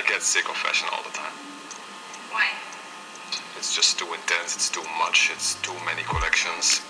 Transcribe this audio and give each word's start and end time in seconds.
I 0.00 0.02
get 0.08 0.22
sick 0.22 0.48
of 0.48 0.56
fashion 0.56 0.88
all 0.92 1.02
the 1.02 1.12
time. 1.12 1.36
Why? 2.32 2.46
It's 3.58 3.76
just 3.76 3.98
too 3.98 4.06
intense, 4.06 4.56
it's 4.56 4.70
too 4.70 4.84
much, 4.98 5.30
it's 5.30 5.56
too 5.60 5.74
many 5.84 6.02
collections. 6.04 6.80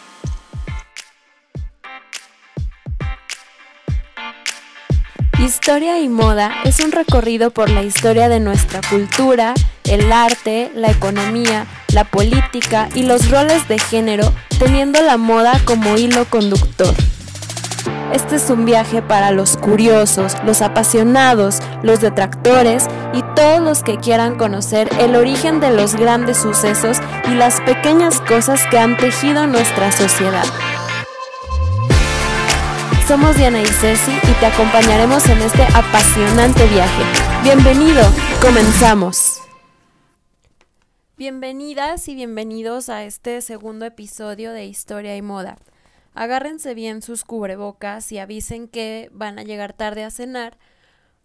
Historia 5.40 5.98
y 5.98 6.08
moda 6.08 6.52
es 6.64 6.78
un 6.78 6.92
recorrido 6.92 7.50
por 7.50 7.68
la 7.70 7.82
historia 7.82 8.28
de 8.28 8.38
nuestra 8.38 8.80
cultura, 8.88 9.54
el 9.84 10.12
arte, 10.12 10.70
la 10.76 10.92
economía, 10.92 11.66
la 11.92 12.04
política 12.04 12.88
y 12.94 13.02
los 13.02 13.28
roles 13.28 13.66
de 13.66 13.80
género, 13.80 14.32
teniendo 14.60 15.02
la 15.02 15.16
moda 15.16 15.60
como 15.64 15.96
hilo 15.96 16.26
conductor. 16.26 16.94
Este 18.12 18.36
es 18.36 18.50
un 18.50 18.64
viaje 18.64 19.02
para 19.02 19.30
los 19.30 19.56
curiosos, 19.56 20.36
los 20.44 20.62
apasionados, 20.62 21.60
los 21.82 22.00
detractores 22.00 22.88
y 23.12 23.22
todos 23.34 23.60
los 23.60 23.82
que 23.82 23.96
quieran 23.96 24.36
conocer 24.36 24.88
el 25.00 25.16
origen 25.16 25.60
de 25.60 25.70
los 25.70 25.94
grandes 25.94 26.38
sucesos 26.38 26.98
y 27.30 27.34
las 27.34 27.60
pequeñas 27.62 28.20
cosas 28.20 28.60
que 28.70 28.78
han 28.78 28.96
tejido 28.96 29.46
nuestra 29.46 29.90
sociedad. 29.92 30.44
Somos 33.06 33.36
Diana 33.36 33.60
y 33.60 33.66
Ceci 33.66 34.12
y 34.12 34.32
te 34.38 34.46
acompañaremos 34.46 35.28
en 35.28 35.38
este 35.42 35.62
apasionante 35.74 36.64
viaje. 36.68 37.02
Bienvenido, 37.42 38.02
comenzamos. 38.40 39.40
Bienvenidas 41.16 42.08
y 42.08 42.14
bienvenidos 42.14 42.88
a 42.88 43.04
este 43.04 43.40
segundo 43.40 43.84
episodio 43.84 44.52
de 44.52 44.66
Historia 44.66 45.16
y 45.16 45.22
Moda. 45.22 45.58
Agárrense 46.14 46.74
bien 46.74 47.02
sus 47.02 47.24
cubrebocas 47.24 48.10
y 48.12 48.18
avisen 48.18 48.68
que 48.68 49.10
van 49.12 49.38
a 49.38 49.42
llegar 49.42 49.72
tarde 49.72 50.04
a 50.04 50.10
cenar 50.10 50.56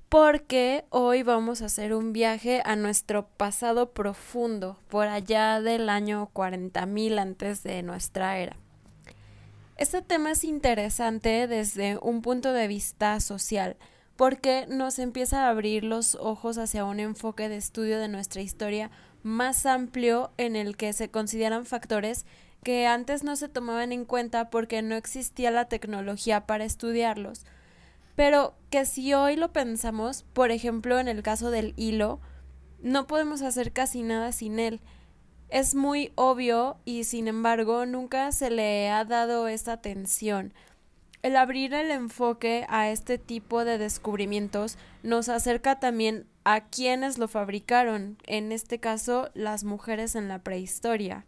porque 0.09 0.85
hoy 0.89 1.23
vamos 1.23 1.61
a 1.61 1.65
hacer 1.65 1.93
un 1.93 2.13
viaje 2.13 2.61
a 2.65 2.75
nuestro 2.75 3.27
pasado 3.27 3.91
profundo, 3.91 4.77
por 4.89 5.07
allá 5.07 5.61
del 5.61 5.89
año 5.89 6.29
40.000 6.33 7.19
antes 7.19 7.63
de 7.63 7.81
nuestra 7.83 8.37
era. 8.37 8.55
Este 9.77 10.01
tema 10.01 10.31
es 10.31 10.43
interesante 10.43 11.47
desde 11.47 11.97
un 12.01 12.21
punto 12.21 12.53
de 12.53 12.67
vista 12.67 13.19
social, 13.19 13.75
porque 14.15 14.65
nos 14.69 14.99
empieza 14.99 15.45
a 15.45 15.49
abrir 15.49 15.83
los 15.83 16.15
ojos 16.15 16.57
hacia 16.57 16.85
un 16.85 16.99
enfoque 16.99 17.49
de 17.49 17.57
estudio 17.57 17.99
de 17.99 18.07
nuestra 18.07 18.41
historia 18.41 18.91
más 19.23 19.65
amplio 19.65 20.31
en 20.37 20.55
el 20.55 20.77
que 20.77 20.93
se 20.93 21.09
consideran 21.09 21.65
factores 21.65 22.25
que 22.63 22.87
antes 22.87 23.23
no 23.23 23.35
se 23.35 23.49
tomaban 23.49 23.91
en 23.91 24.05
cuenta 24.05 24.49
porque 24.49 24.81
no 24.81 24.95
existía 24.95 25.51
la 25.51 25.65
tecnología 25.65 26.45
para 26.45 26.63
estudiarlos, 26.63 27.45
pero 28.15 28.55
que 28.69 28.85
si 28.85 29.13
hoy 29.13 29.35
lo 29.35 29.51
pensamos, 29.53 30.23
por 30.33 30.51
ejemplo 30.51 30.99
en 30.99 31.07
el 31.07 31.23
caso 31.23 31.51
del 31.51 31.73
hilo, 31.77 32.19
no 32.81 33.07
podemos 33.07 33.41
hacer 33.41 33.71
casi 33.71 34.03
nada 34.03 34.31
sin 34.31 34.59
él 34.59 34.81
es 35.49 35.75
muy 35.75 36.11
obvio 36.15 36.77
y 36.85 37.03
sin 37.03 37.27
embargo 37.27 37.85
nunca 37.85 38.31
se 38.31 38.49
le 38.49 38.89
ha 38.89 39.05
dado 39.05 39.47
esta 39.47 39.73
atención. 39.73 40.53
El 41.21 41.35
abrir 41.37 41.73
el 41.73 41.91
enfoque 41.91 42.65
a 42.69 42.89
este 42.89 43.17
tipo 43.17 43.65
de 43.65 43.77
descubrimientos 43.77 44.77
nos 45.01 45.29
acerca 45.29 45.79
también 45.79 46.27
a 46.43 46.61
quienes 46.65 47.17
lo 47.17 47.27
fabricaron, 47.27 48.17
en 48.25 48.51
este 48.51 48.79
caso 48.79 49.29
las 49.33 49.63
mujeres 49.63 50.15
en 50.15 50.27
la 50.27 50.39
prehistoria. 50.39 51.25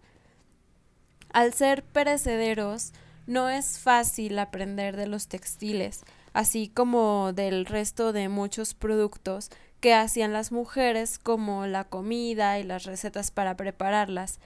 Al 1.32 1.54
ser 1.54 1.84
perecederos, 1.84 2.94
no 3.26 3.50
es 3.50 3.80
fácil 3.80 4.38
aprender 4.40 4.96
de 4.96 5.08
los 5.08 5.28
textiles, 5.28 6.04
así 6.38 6.68
como 6.68 7.34
del 7.34 7.66
resto 7.66 8.14
de 8.14 8.30
muchos 8.30 8.76
productos 8.76 9.50
que 9.80 9.96
hacían 9.96 10.34
las 10.34 10.52
mujeres 10.52 11.18
como 11.18 11.66
la 11.66 11.86
comida 11.86 12.60
y 12.60 12.64
las 12.64 12.84
recetas 12.84 13.32
para 13.32 13.58
prepararlas. 13.58 14.40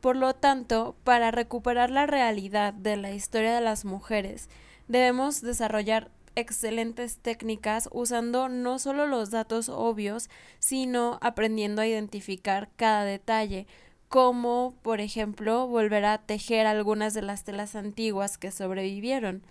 Por 0.00 0.16
lo 0.16 0.34
tanto, 0.34 0.96
para 1.04 1.30
recuperar 1.32 1.90
la 1.90 2.06
realidad 2.06 2.72
de 2.72 2.96
la 2.96 3.10
historia 3.12 3.54
de 3.54 3.60
las 3.60 3.84
mujeres, 3.84 4.48
debemos 4.88 5.42
desarrollar 5.42 6.10
excelentes 6.34 7.18
técnicas 7.18 7.90
usando 7.92 8.48
no 8.48 8.78
solo 8.78 9.06
los 9.06 9.30
datos 9.30 9.68
obvios, 9.68 10.30
sino 10.60 11.18
aprendiendo 11.20 11.82
a 11.82 11.86
identificar 11.86 12.70
cada 12.76 13.04
detalle, 13.04 13.66
como, 14.08 14.76
por 14.80 15.02
ejemplo, 15.02 15.66
volver 15.66 16.06
a 16.06 16.22
tejer 16.22 16.66
algunas 16.66 17.12
de 17.12 17.20
las 17.20 17.44
telas 17.44 17.76
antiguas 17.76 18.38
que 18.38 18.50
sobrevivieron. 18.50 19.42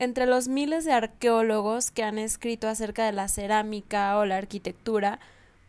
Entre 0.00 0.26
los 0.26 0.46
miles 0.46 0.84
de 0.84 0.92
arqueólogos 0.92 1.90
que 1.90 2.04
han 2.04 2.18
escrito 2.18 2.68
acerca 2.68 3.04
de 3.06 3.12
la 3.12 3.26
cerámica 3.26 4.16
o 4.18 4.24
la 4.24 4.36
arquitectura, 4.36 5.18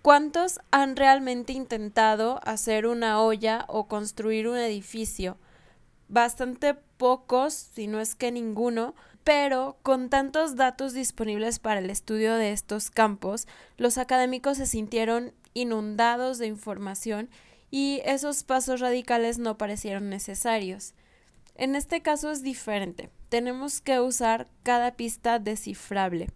¿cuántos 0.03 0.59
han 0.69 0.95
realmente 0.95 1.53
intentado 1.53 2.39
hacer 2.43 2.85
una 2.85 3.21
olla 3.21 3.65
o 3.67 3.87
construir 3.87 4.47
un 4.47 4.57
edificio? 4.57 5.37
Bastante 6.09 6.75
pocos, 6.97 7.53
si 7.53 7.87
no 7.87 7.99
es 7.99 8.13
que 8.13 8.31
ninguno, 8.31 8.93
pero 9.23 9.77
con 9.81 10.09
tantos 10.09 10.55
datos 10.55 10.93
disponibles 10.93 11.57
para 11.57 11.79
el 11.79 11.89
estudio 11.89 12.35
de 12.35 12.51
estos 12.51 12.91
campos, 12.91 13.47
los 13.77 13.97
académicos 13.97 14.57
se 14.57 14.67
sintieron 14.67 15.33
inundados 15.55 16.37
de 16.37 16.45
información 16.45 17.29
y 17.71 18.01
esos 18.05 18.43
pasos 18.43 18.79
radicales 18.79 19.39
no 19.39 19.57
parecieron 19.57 20.09
necesarios. 20.09 20.93
En 21.59 21.75
este 21.75 22.01
caso 22.01 22.31
es 22.31 22.41
diferente. 22.41 23.09
Tenemos 23.27 23.81
que 23.81 23.99
usar 23.99 24.47
cada 24.63 24.93
pista 24.93 25.39
descifrable. 25.39 26.29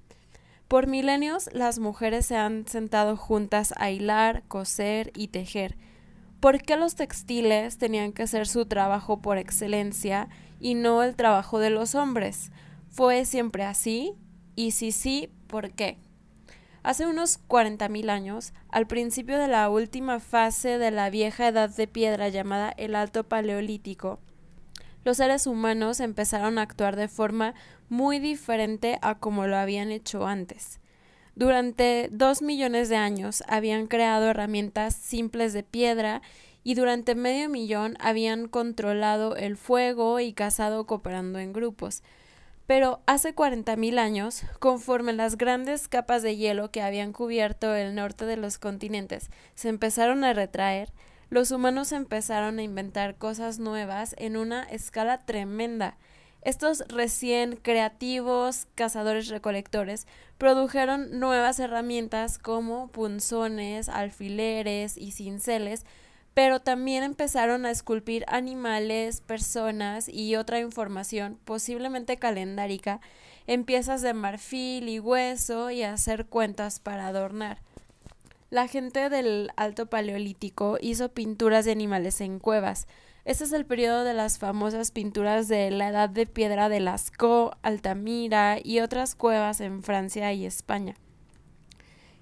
Por 0.67 0.87
milenios 0.87 1.49
las 1.53 1.79
mujeres 1.79 2.25
se 2.25 2.35
han 2.35 2.67
sentado 2.67 3.15
juntas 3.15 3.73
a 3.77 3.89
hilar, 3.89 4.43
coser 4.49 5.13
y 5.15 5.29
tejer. 5.29 5.77
¿Por 6.41 6.61
qué 6.61 6.75
los 6.75 6.95
textiles 6.95 7.77
tenían 7.77 8.11
que 8.11 8.27
ser 8.27 8.49
su 8.49 8.65
trabajo 8.65 9.21
por 9.21 9.37
excelencia 9.37 10.27
y 10.59 10.73
no 10.73 11.01
el 11.03 11.15
trabajo 11.15 11.57
de 11.59 11.69
los 11.69 11.95
hombres? 11.95 12.51
¿Fue 12.89 13.23
siempre 13.23 13.63
así? 13.63 14.15
Y 14.57 14.71
si 14.71 14.91
sí, 14.91 15.29
¿por 15.47 15.71
qué? 15.71 15.99
Hace 16.83 17.07
unos 17.07 17.39
40.000 17.47 18.09
años, 18.09 18.51
al 18.67 18.87
principio 18.87 19.37
de 19.39 19.47
la 19.47 19.69
última 19.69 20.19
fase 20.19 20.77
de 20.79 20.91
la 20.91 21.09
vieja 21.09 21.47
edad 21.47 21.69
de 21.69 21.87
piedra 21.87 22.27
llamada 22.27 22.73
el 22.75 22.93
Alto 22.93 23.23
Paleolítico, 23.23 24.19
los 25.03 25.17
seres 25.17 25.47
humanos 25.47 25.99
empezaron 25.99 26.57
a 26.57 26.61
actuar 26.63 26.95
de 26.95 27.07
forma 27.07 27.53
muy 27.89 28.19
diferente 28.19 28.99
a 29.01 29.19
como 29.19 29.47
lo 29.47 29.57
habían 29.57 29.91
hecho 29.91 30.25
antes. 30.27 30.79
Durante 31.35 32.09
dos 32.11 32.41
millones 32.41 32.89
de 32.89 32.95
años 32.95 33.43
habían 33.47 33.87
creado 33.87 34.27
herramientas 34.27 34.95
simples 34.95 35.53
de 35.53 35.63
piedra 35.63 36.21
y 36.63 36.75
durante 36.75 37.15
medio 37.15 37.49
millón 37.49 37.97
habían 37.99 38.47
controlado 38.47 39.35
el 39.35 39.57
fuego 39.57 40.19
y 40.19 40.33
cazado 40.33 40.85
cooperando 40.85 41.39
en 41.39 41.51
grupos. 41.51 42.03
Pero 42.67 43.01
hace 43.07 43.33
cuarenta 43.33 43.75
mil 43.75 43.99
años, 43.99 44.43
conforme 44.59 45.11
las 45.11 45.37
grandes 45.37 45.87
capas 45.89 46.21
de 46.21 46.37
hielo 46.37 46.71
que 46.71 46.81
habían 46.81 47.11
cubierto 47.11 47.75
el 47.75 47.93
norte 47.93 48.25
de 48.25 48.37
los 48.37 48.57
continentes 48.57 49.29
se 49.55 49.69
empezaron 49.69 50.23
a 50.23 50.33
retraer, 50.33 50.93
los 51.33 51.49
humanos 51.49 51.91
empezaron 51.93 52.59
a 52.59 52.61
inventar 52.61 53.15
cosas 53.15 53.57
nuevas 53.57 54.13
en 54.19 54.37
una 54.37 54.61
escala 54.61 55.25
tremenda. 55.25 55.97
Estos 56.43 56.83
recién 56.89 57.55
creativos 57.55 58.67
cazadores 58.75 59.29
recolectores 59.29 60.05
produjeron 60.37 61.19
nuevas 61.19 61.59
herramientas 61.59 62.37
como 62.37 62.89
punzones, 62.89 63.89
alfileres 63.89 64.95
y 64.95 65.09
cinceles, 65.09 65.87
pero 66.35 66.59
también 66.59 67.01
empezaron 67.01 67.65
a 67.65 67.71
esculpir 67.71 68.25
animales, 68.27 69.21
personas 69.21 70.07
y 70.07 70.35
otra 70.35 70.59
información, 70.59 71.39
posiblemente 71.45 72.17
calendárica, 72.17 73.01
en 73.47 73.63
piezas 73.63 74.03
de 74.03 74.13
marfil 74.13 74.87
y 74.87 74.99
hueso 74.99 75.71
y 75.71 75.81
a 75.81 75.93
hacer 75.93 76.27
cuentas 76.27 76.79
para 76.79 77.07
adornar. 77.07 77.57
La 78.53 78.67
gente 78.67 79.09
del 79.09 79.49
Alto 79.55 79.87
Paleolítico 79.87 80.77
hizo 80.79 81.09
pinturas 81.09 81.65
de 81.65 81.71
animales 81.71 82.21
en 82.21 82.37
cuevas. 82.37 82.85
Este 83.25 83.45
es 83.45 83.51
el 83.51 83.65
periodo 83.65 84.03
de 84.03 84.13
las 84.13 84.37
famosas 84.37 84.91
pinturas 84.91 85.47
de 85.47 85.71
la 85.71 85.89
Edad 85.89 86.07
de 86.07 86.27
Piedra 86.27 86.69
de 86.69 86.79
Lascaux, 86.79 87.57
Altamira 87.63 88.59
y 88.63 88.81
otras 88.81 89.15
cuevas 89.15 89.59
en 89.59 89.81
Francia 89.81 90.31
y 90.33 90.45
España. 90.45 90.93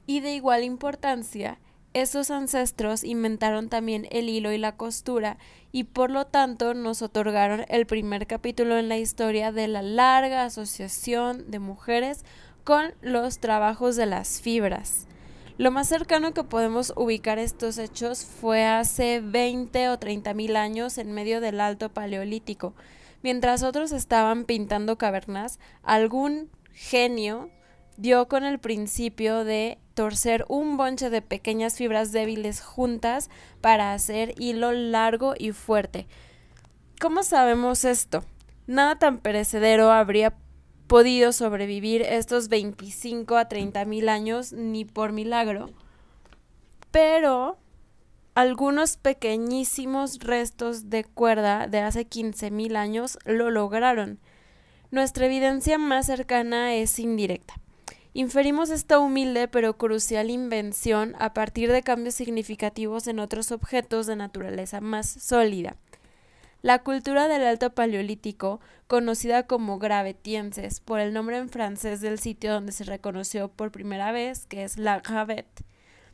Y 0.08 0.22
de 0.22 0.34
igual 0.34 0.64
importancia, 0.64 1.60
esos 1.94 2.32
ancestros 2.32 3.04
inventaron 3.04 3.68
también 3.68 4.08
el 4.10 4.30
hilo 4.30 4.54
y 4.54 4.58
la 4.58 4.78
costura 4.78 5.38
y 5.74 5.84
por 5.84 6.12
lo 6.12 6.28
tanto 6.28 6.74
nos 6.74 7.02
otorgaron 7.02 7.66
el 7.68 7.86
primer 7.86 8.26
capítulo 8.26 8.78
en 8.78 8.88
la 8.88 8.98
historia 8.98 9.52
de 9.52 9.68
la 9.68 9.82
larga 9.82 10.46
asociación 10.46 11.52
de 11.52 11.60
mujeres 11.60 12.24
con 12.64 12.94
los 13.02 13.40
trabajos 13.40 13.98
de 13.98 14.06
las 14.06 14.40
fibras. 14.40 15.10
Lo 15.58 15.70
más 15.70 15.88
cercano 15.88 16.34
que 16.34 16.44
podemos 16.44 16.94
ubicar 16.96 17.38
estos 17.38 17.78
hechos 17.78 18.26
fue 18.26 18.66
hace 18.66 19.20
20 19.20 19.90
o 19.90 20.00
30 20.00 20.34
mil 20.34 20.56
años 20.56 20.98
en 20.98 21.12
medio 21.12 21.42
del 21.42 21.60
Alto 21.60 21.90
Paleolítico. 21.90 22.74
Mientras 23.22 23.62
otros 23.62 23.92
estaban 23.92 24.46
pintando 24.46 24.98
cavernas, 24.98 25.60
algún 25.84 26.50
genio 26.74 27.50
dio 27.98 28.28
con 28.28 28.44
el 28.44 28.60
principio 28.60 29.44
de 29.44 29.78
torcer 29.94 30.46
un 30.48 30.78
bonche 30.78 31.10
de 31.10 31.22
pequeñas 31.22 31.76
fibras 31.76 32.12
débiles 32.12 32.62
juntas 32.62 33.30
para 33.60 33.94
hacer 33.94 34.34
hilo 34.40 34.72
largo 34.72 35.36
y 35.38 35.52
fuerte. 35.52 36.08
¿Cómo 37.00 37.24
sabemos 37.24 37.86
esto? 37.86 38.24
Nada 38.68 38.98
tan 38.98 39.20
perecedero 39.20 39.92
habría 39.92 40.34
podido 40.92 41.32
sobrevivir 41.32 42.02
estos 42.02 42.50
25 42.50 43.38
a 43.38 43.48
30 43.48 43.86
mil 43.86 44.10
años 44.10 44.52
ni 44.52 44.84
por 44.84 45.14
milagro. 45.14 45.70
Pero 46.92 47.58
algunos 48.36 48.98
pequeñísimos 48.98 50.20
restos 50.20 50.90
de 50.90 51.06
cuerda 51.06 51.68
de 51.68 51.80
hace 51.80 52.04
15 52.04 52.52
mil 52.52 52.76
años 52.76 53.18
lo 53.24 53.52
lograron. 53.52 54.20
Nuestra 54.92 55.28
evidencia 55.28 55.78
más 55.78 56.08
cercana 56.08 56.76
es 56.76 57.00
indirecta. 57.00 57.54
Inferimos 58.14 58.70
esta 58.70 59.00
humilde 59.00 59.48
pero 59.48 59.78
crucial 59.78 60.30
invención 60.30 61.16
a 61.20 61.34
partir 61.34 61.72
de 61.72 61.84
cambios 61.84 62.16
significativos 62.16 63.08
en 63.08 63.20
otros 63.20 63.54
objetos 63.54 64.08
de 64.08 64.18
naturaleza 64.18 64.82
más 64.82 65.08
sólida. 65.08 65.78
La 66.62 66.84
cultura 66.84 67.28
del 67.28 67.44
Alto 67.44 67.74
Paleolítico, 67.74 68.60
conocida 68.86 69.48
como 69.48 69.80
Gravetienses 69.80 70.80
por 70.80 71.00
el 71.00 71.12
nombre 71.12 71.38
en 71.38 71.50
francés 71.50 72.02
del 72.02 72.20
sitio 72.20 72.54
donde 72.54 72.72
se 72.72 72.84
reconoció 72.84 73.48
por 73.48 73.72
primera 73.72 74.12
vez, 74.12 74.46
que 74.46 74.64
es 74.64 74.78
la 74.78 75.00
Gravette, 75.00 75.64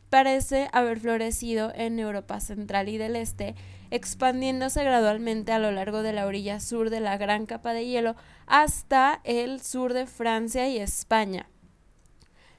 parece 0.10 0.70
haber 0.72 1.02
florecido 1.02 1.74
en 1.76 2.00
Europa 2.00 2.40
central 2.40 2.88
y 2.88 2.98
del 2.98 3.18
este, 3.18 3.56
expandiéndose 3.92 4.86
gradualmente 4.86 5.52
a 5.52 5.60
lo 5.60 5.72
largo 5.72 6.02
de 6.02 6.14
la 6.14 6.26
orilla 6.26 6.62
sur 6.62 6.90
de 6.90 7.02
la 7.02 7.18
gran 7.18 7.46
capa 7.46 7.74
de 7.74 7.86
hielo 7.86 8.16
hasta 8.46 9.20
el 9.26 9.62
sur 9.62 9.92
de 9.92 10.06
Francia 10.06 10.70
y 10.70 10.78
España. 10.78 11.50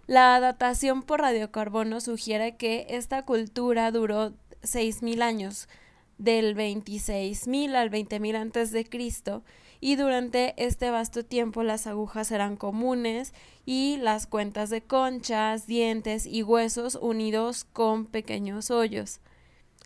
La 0.06 0.38
datación 0.40 1.02
por 1.02 1.20
radiocarbono 1.20 2.00
sugiere 2.00 2.56
que 2.56 2.87
esta 2.90 3.25
cultura 3.25 3.90
duró 3.93 4.32
6.000 4.62 5.23
años, 5.23 5.69
del 6.18 6.56
26.000 6.56 7.74
al 7.74 7.90
20.000 7.90 8.36
antes 8.36 8.72
de 8.72 8.84
Cristo 8.84 9.42
y 9.80 9.96
durante 9.96 10.54
este 10.62 10.90
vasto 10.90 11.24
tiempo 11.24 11.62
las 11.62 11.86
agujas 11.86 12.30
eran 12.32 12.56
comunes 12.56 13.32
y 13.64 13.96
las 13.98 14.26
cuentas 14.26 14.70
de 14.70 14.82
conchas, 14.82 15.66
dientes 15.66 16.26
y 16.26 16.42
huesos 16.42 16.96
unidos 17.00 17.64
con 17.64 18.06
pequeños 18.06 18.70
hoyos. 18.70 19.20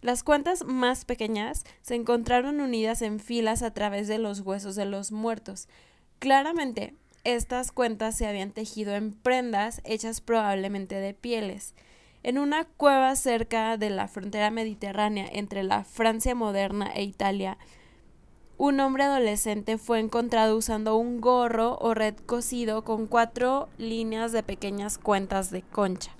Las 0.00 0.24
cuentas 0.24 0.64
más 0.64 1.04
pequeñas 1.04 1.64
se 1.82 1.94
encontraron 1.94 2.60
unidas 2.60 3.02
en 3.02 3.20
filas 3.20 3.62
a 3.62 3.72
través 3.72 4.08
de 4.08 4.18
los 4.18 4.40
huesos 4.40 4.74
de 4.74 4.86
los 4.86 5.12
muertos. 5.12 5.68
Claramente, 6.18 6.94
estas 7.24 7.70
cuentas 7.70 8.16
se 8.16 8.26
habían 8.26 8.50
tejido 8.50 8.94
en 8.94 9.12
prendas 9.12 9.80
hechas 9.84 10.20
probablemente 10.20 10.96
de 10.96 11.14
pieles. 11.14 11.74
En 12.24 12.38
una 12.38 12.64
cueva 12.64 13.16
cerca 13.16 13.76
de 13.76 13.90
la 13.90 14.06
frontera 14.06 14.50
mediterránea 14.50 15.26
entre 15.32 15.64
la 15.64 15.82
Francia 15.82 16.36
moderna 16.36 16.92
e 16.94 17.02
Italia, 17.02 17.58
un 18.58 18.78
hombre 18.78 19.02
adolescente 19.02 19.76
fue 19.76 19.98
encontrado 19.98 20.56
usando 20.56 20.96
un 20.96 21.20
gorro 21.20 21.78
o 21.80 21.94
red 21.94 22.14
cosido 22.26 22.84
con 22.84 23.08
cuatro 23.08 23.68
líneas 23.76 24.30
de 24.30 24.44
pequeñas 24.44 24.98
cuentas 24.98 25.50
de 25.50 25.62
concha. 25.62 26.12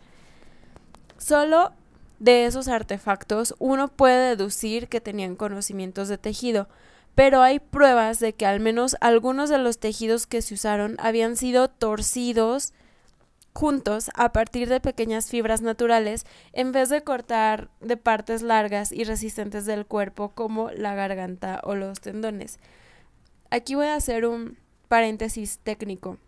Solo 1.19 1.71
de 2.19 2.47
esos 2.47 2.67
artefactos 2.67 3.55
uno 3.61 3.87
puede 3.87 4.31
deducir 4.31 4.89
que 4.89 5.01
tenían 5.01 5.37
conocimientos 5.37 6.09
de 6.09 6.19
tejido, 6.19 6.69
pero 7.15 7.43
hay 7.43 7.61
pruebas 7.61 8.19
de 8.19 8.33
que 8.33 8.47
al 8.47 8.59
menos 8.59 8.97
algunos 9.01 9.51
de 9.51 9.59
los 9.59 9.79
tejidos 9.79 10.27
que 10.27 10.43
se 10.43 10.55
usaron 10.55 10.97
habían 10.99 11.37
sido 11.37 11.69
torcidos 11.69 12.73
juntos 13.55 14.11
a 14.15 14.33
partir 14.33 14.69
de 14.69 14.81
pequeñas 14.81 15.29
fibras 15.29 15.63
naturales 15.63 16.25
en 16.53 16.73
vez 16.73 16.89
de 16.89 17.03
cortar 17.03 17.69
de 17.81 17.97
partes 17.97 18.43
largas 18.43 18.93
y 18.93 19.05
resistentes 19.05 19.67
del 19.67 19.87
cuerpo 19.87 20.31
como 20.31 20.71
la 20.71 20.95
garganta 20.95 21.61
o 21.65 21.75
los 21.75 22.01
tendones. 22.01 22.59
Aquí 23.51 23.75
voy 23.75 23.87
a 23.87 23.97
hacer 23.97 24.25
un 24.27 24.57
paréntesis 24.89 25.59
técnico. 25.63 26.19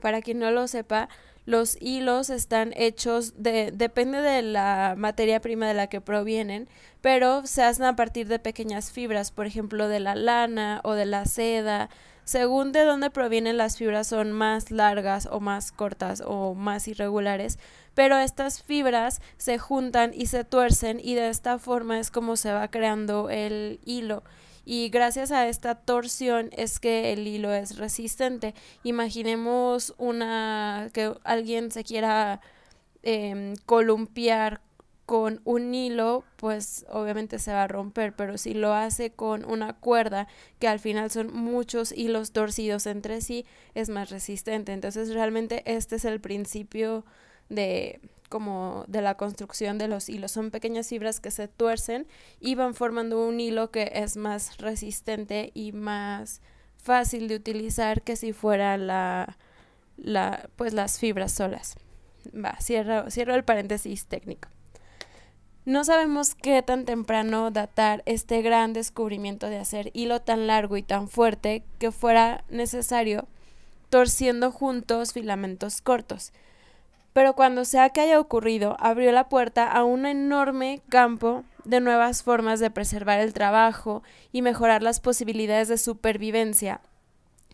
Para 0.00 0.20
quien 0.20 0.38
no 0.38 0.50
lo 0.50 0.68
sepa, 0.68 1.08
los 1.44 1.76
hilos 1.80 2.30
están 2.30 2.72
hechos 2.76 3.42
de 3.42 3.72
depende 3.72 4.20
de 4.20 4.42
la 4.42 4.94
materia 4.96 5.40
prima 5.40 5.66
de 5.66 5.74
la 5.74 5.88
que 5.88 6.00
provienen, 6.00 6.68
pero 7.00 7.46
se 7.46 7.62
hacen 7.62 7.84
a 7.84 7.96
partir 7.96 8.28
de 8.28 8.38
pequeñas 8.38 8.92
fibras, 8.92 9.32
por 9.32 9.46
ejemplo, 9.46 9.88
de 9.88 10.00
la 10.00 10.14
lana 10.14 10.80
o 10.84 10.92
de 10.92 11.06
la 11.06 11.24
seda, 11.24 11.90
según 12.24 12.72
de 12.72 12.84
dónde 12.84 13.10
provienen 13.10 13.56
las 13.56 13.76
fibras 13.76 14.06
son 14.06 14.32
más 14.32 14.70
largas 14.70 15.28
o 15.30 15.40
más 15.40 15.72
cortas 15.72 16.22
o 16.24 16.54
más 16.54 16.88
irregulares, 16.88 17.58
pero 17.94 18.16
estas 18.18 18.62
fibras 18.62 19.20
se 19.36 19.58
juntan 19.58 20.12
y 20.14 20.26
se 20.26 20.44
tuercen 20.44 21.00
y 21.02 21.14
de 21.14 21.28
esta 21.28 21.58
forma 21.58 21.98
es 21.98 22.10
como 22.10 22.36
se 22.36 22.52
va 22.52 22.68
creando 22.68 23.30
el 23.30 23.80
hilo 23.84 24.22
y 24.64 24.90
gracias 24.90 25.32
a 25.32 25.48
esta 25.48 25.74
torsión 25.74 26.50
es 26.52 26.78
que 26.78 27.12
el 27.12 27.26
hilo 27.26 27.52
es 27.52 27.78
resistente. 27.78 28.54
Imaginemos 28.84 29.94
una 29.98 30.90
que 30.92 31.14
alguien 31.24 31.72
se 31.72 31.82
quiera 31.82 32.40
eh, 33.02 33.54
columpiar 33.66 34.60
con 35.12 35.42
un 35.44 35.74
hilo, 35.74 36.24
pues 36.36 36.86
obviamente 36.88 37.38
se 37.38 37.52
va 37.52 37.64
a 37.64 37.68
romper, 37.68 38.16
pero 38.16 38.38
si 38.38 38.54
lo 38.54 38.72
hace 38.72 39.12
con 39.12 39.44
una 39.44 39.74
cuerda, 39.74 40.26
que 40.58 40.68
al 40.68 40.78
final 40.78 41.10
son 41.10 41.34
muchos 41.34 41.92
hilos 41.92 42.32
torcidos 42.32 42.86
entre 42.86 43.20
sí, 43.20 43.44
es 43.74 43.90
más 43.90 44.08
resistente. 44.08 44.72
Entonces 44.72 45.12
realmente 45.12 45.64
este 45.66 45.96
es 45.96 46.06
el 46.06 46.18
principio 46.18 47.04
de 47.50 48.00
como 48.30 48.86
de 48.88 49.02
la 49.02 49.18
construcción 49.18 49.76
de 49.76 49.86
los 49.86 50.08
hilos. 50.08 50.32
Son 50.32 50.50
pequeñas 50.50 50.88
fibras 50.88 51.20
que 51.20 51.30
se 51.30 51.46
tuercen 51.46 52.06
y 52.40 52.54
van 52.54 52.72
formando 52.72 53.22
un 53.22 53.38
hilo 53.38 53.70
que 53.70 53.92
es 53.94 54.16
más 54.16 54.56
resistente 54.56 55.50
y 55.52 55.72
más 55.72 56.40
fácil 56.78 57.28
de 57.28 57.36
utilizar 57.36 58.00
que 58.00 58.16
si 58.16 58.32
fuera 58.32 58.78
la, 58.78 59.36
la 59.98 60.48
pues 60.56 60.72
las 60.72 60.98
fibras 60.98 61.32
solas. 61.32 61.76
Va, 62.34 62.56
cierro, 62.62 63.10
cierro 63.10 63.34
el 63.34 63.44
paréntesis 63.44 64.06
técnico. 64.06 64.48
No 65.64 65.84
sabemos 65.84 66.34
qué 66.34 66.60
tan 66.62 66.84
temprano 66.84 67.52
datar 67.52 68.02
este 68.04 68.42
gran 68.42 68.72
descubrimiento 68.72 69.48
de 69.48 69.58
hacer 69.58 69.92
hilo 69.94 70.20
tan 70.20 70.48
largo 70.48 70.76
y 70.76 70.82
tan 70.82 71.08
fuerte 71.08 71.62
que 71.78 71.92
fuera 71.92 72.42
necesario 72.50 73.28
torciendo 73.88 74.50
juntos 74.50 75.12
filamentos 75.12 75.80
cortos. 75.80 76.32
Pero 77.12 77.34
cuando 77.34 77.64
sea 77.64 77.90
que 77.90 78.00
haya 78.00 78.18
ocurrido, 78.18 78.76
abrió 78.80 79.12
la 79.12 79.28
puerta 79.28 79.70
a 79.70 79.84
un 79.84 80.04
enorme 80.04 80.80
campo 80.88 81.44
de 81.64 81.78
nuevas 81.78 82.24
formas 82.24 82.58
de 82.58 82.70
preservar 82.70 83.20
el 83.20 83.32
trabajo 83.32 84.02
y 84.32 84.42
mejorar 84.42 84.82
las 84.82 84.98
posibilidades 84.98 85.68
de 85.68 85.78
supervivencia, 85.78 86.80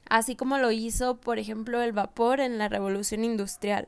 así 0.09 0.35
como 0.35 0.57
lo 0.57 0.71
hizo, 0.71 1.17
por 1.19 1.39
ejemplo, 1.39 1.83
el 1.83 1.93
vapor 1.93 2.41
en 2.41 2.57
la 2.57 2.71
revolución 2.71 3.23
industrial. 3.23 3.87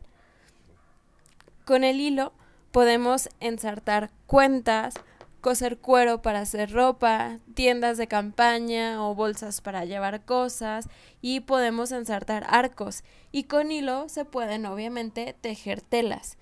Con 1.64 1.84
el 1.84 2.00
hilo 2.00 2.34
podemos 2.70 3.28
ensartar 3.40 4.10
cuentas, 4.26 4.94
coser 5.40 5.78
cuero 5.78 6.22
para 6.22 6.40
hacer 6.40 6.70
ropa, 6.70 7.38
tiendas 7.54 7.96
de 7.96 8.06
campaña 8.06 9.02
o 9.04 9.14
bolsas 9.14 9.60
para 9.60 9.84
llevar 9.84 10.24
cosas 10.24 10.88
y 11.20 11.40
podemos 11.40 11.92
ensartar 11.92 12.44
arcos 12.48 13.02
y 13.32 13.44
con 13.44 13.72
hilo 13.72 14.08
se 14.08 14.24
pueden 14.24 14.66
obviamente 14.66 15.34
tejer 15.40 15.80
telas. 15.80 16.36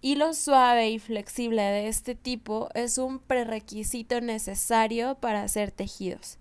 Hilo 0.00 0.34
suave 0.34 0.90
y 0.90 0.98
flexible 0.98 1.62
de 1.62 1.88
este 1.88 2.14
tipo 2.14 2.68
es 2.74 2.98
un 2.98 3.18
prerequisito 3.18 4.20
necesario 4.20 5.14
para 5.14 5.42
hacer 5.42 5.70
tejidos. 5.70 6.38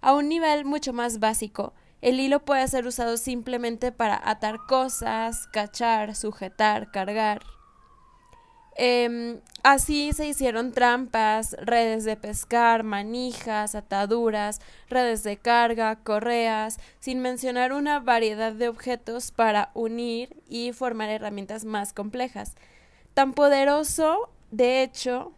A 0.00 0.14
un 0.14 0.28
nivel 0.28 0.64
mucho 0.64 0.92
más 0.92 1.18
básico, 1.18 1.74
el 2.00 2.18
hilo 2.20 2.44
puede 2.44 2.66
ser 2.68 2.86
usado 2.86 3.16
simplemente 3.16 3.92
para 3.92 4.18
atar 4.30 4.58
cosas, 4.66 5.48
cachar, 5.48 6.14
sujetar, 6.14 6.90
cargar, 6.90 7.42
Em, 8.80 9.40
así 9.64 10.12
se 10.12 10.28
hicieron 10.28 10.70
trampas, 10.70 11.56
redes 11.60 12.04
de 12.04 12.14
pescar, 12.14 12.84
manijas, 12.84 13.74
ataduras, 13.74 14.60
redes 14.88 15.24
de 15.24 15.36
carga, 15.36 15.96
correas, 15.96 16.78
sin 17.00 17.18
mencionar 17.18 17.72
una 17.72 17.98
variedad 17.98 18.52
de 18.52 18.68
objetos 18.68 19.32
para 19.32 19.72
unir 19.74 20.36
y 20.48 20.72
formar 20.72 21.10
herramientas 21.10 21.64
más 21.64 21.92
complejas. 21.92 22.54
Tan 23.14 23.32
poderoso, 23.32 24.30
de 24.52 24.84
hecho, 24.84 25.32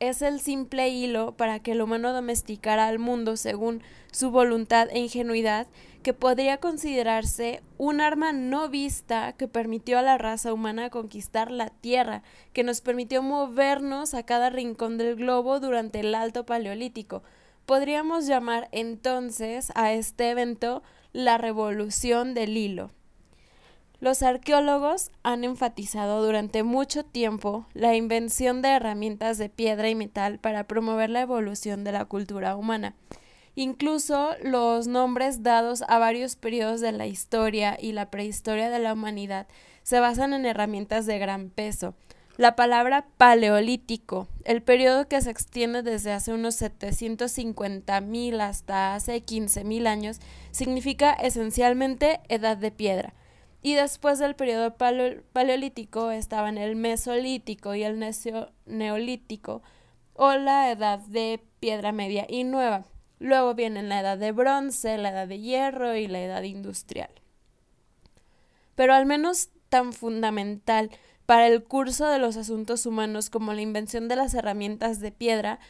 es 0.00 0.22
el 0.22 0.40
simple 0.40 0.88
hilo 0.88 1.36
para 1.36 1.60
que 1.60 1.72
el 1.72 1.82
humano 1.82 2.14
domesticara 2.14 2.88
al 2.88 2.98
mundo 2.98 3.36
según 3.36 3.82
su 4.10 4.30
voluntad 4.30 4.88
e 4.90 4.98
ingenuidad, 4.98 5.66
que 6.02 6.14
podría 6.14 6.56
considerarse 6.56 7.62
un 7.76 8.00
arma 8.00 8.32
no 8.32 8.70
vista 8.70 9.34
que 9.34 9.46
permitió 9.46 9.98
a 9.98 10.02
la 10.02 10.16
raza 10.16 10.54
humana 10.54 10.88
conquistar 10.88 11.50
la 11.50 11.68
Tierra, 11.68 12.22
que 12.54 12.64
nos 12.64 12.80
permitió 12.80 13.22
movernos 13.22 14.14
a 14.14 14.22
cada 14.22 14.48
rincón 14.48 14.96
del 14.96 15.16
globo 15.16 15.60
durante 15.60 16.00
el 16.00 16.14
Alto 16.14 16.46
Paleolítico. 16.46 17.22
Podríamos 17.66 18.26
llamar 18.26 18.70
entonces 18.72 19.70
a 19.74 19.92
este 19.92 20.30
evento 20.30 20.82
la 21.12 21.36
revolución 21.36 22.32
del 22.32 22.56
hilo. 22.56 22.90
Los 24.00 24.22
arqueólogos 24.22 25.10
han 25.22 25.44
enfatizado 25.44 26.24
durante 26.24 26.62
mucho 26.62 27.04
tiempo 27.04 27.66
la 27.74 27.94
invención 27.94 28.62
de 28.62 28.70
herramientas 28.70 29.36
de 29.36 29.50
piedra 29.50 29.90
y 29.90 29.94
metal 29.94 30.38
para 30.38 30.64
promover 30.64 31.10
la 31.10 31.20
evolución 31.20 31.84
de 31.84 31.92
la 31.92 32.06
cultura 32.06 32.56
humana. 32.56 32.94
Incluso 33.56 34.30
los 34.42 34.86
nombres 34.86 35.42
dados 35.42 35.84
a 35.86 35.98
varios 35.98 36.36
periodos 36.36 36.80
de 36.80 36.92
la 36.92 37.06
historia 37.06 37.76
y 37.78 37.92
la 37.92 38.10
prehistoria 38.10 38.70
de 38.70 38.78
la 38.78 38.94
humanidad 38.94 39.46
se 39.82 40.00
basan 40.00 40.32
en 40.32 40.46
herramientas 40.46 41.04
de 41.04 41.18
gran 41.18 41.50
peso. 41.50 41.94
La 42.38 42.56
palabra 42.56 43.06
paleolítico, 43.18 44.28
el 44.44 44.62
periodo 44.62 45.08
que 45.08 45.20
se 45.20 45.30
extiende 45.30 45.82
desde 45.82 46.12
hace 46.12 46.32
unos 46.32 46.62
750.000 46.62 48.40
hasta 48.40 48.94
hace 48.94 49.22
15.000 49.22 49.86
años, 49.86 50.20
significa 50.52 51.12
esencialmente 51.12 52.20
edad 52.28 52.56
de 52.56 52.70
piedra 52.70 53.12
y 53.62 53.74
después 53.74 54.18
del 54.18 54.34
periodo 54.34 54.74
paleolítico 54.76 56.10
estaban 56.10 56.58
el 56.58 56.76
mesolítico 56.76 57.74
y 57.74 57.82
el 57.82 58.02
neolítico 58.66 59.62
o 60.14 60.34
la 60.34 60.70
edad 60.70 60.98
de 61.00 61.42
piedra 61.60 61.92
media 61.92 62.26
y 62.28 62.44
nueva. 62.44 62.84
Luego 63.18 63.54
vienen 63.54 63.90
la 63.90 64.00
edad 64.00 64.16
de 64.16 64.32
bronce, 64.32 64.96
la 64.96 65.10
edad 65.10 65.28
de 65.28 65.40
hierro 65.40 65.94
y 65.94 66.06
la 66.06 66.20
edad 66.20 66.42
industrial. 66.42 67.10
Pero 68.74 68.94
al 68.94 69.04
menos 69.04 69.50
tan 69.68 69.92
fundamental 69.92 70.90
para 71.26 71.46
el 71.46 71.62
curso 71.62 72.06
de 72.08 72.18
los 72.18 72.36
asuntos 72.36 72.86
humanos 72.86 73.30
como 73.30 73.52
la 73.52 73.60
invención 73.60 74.08
de 74.08 74.16
las 74.16 74.34
herramientas 74.34 75.00
de 75.00 75.12
piedra 75.12 75.60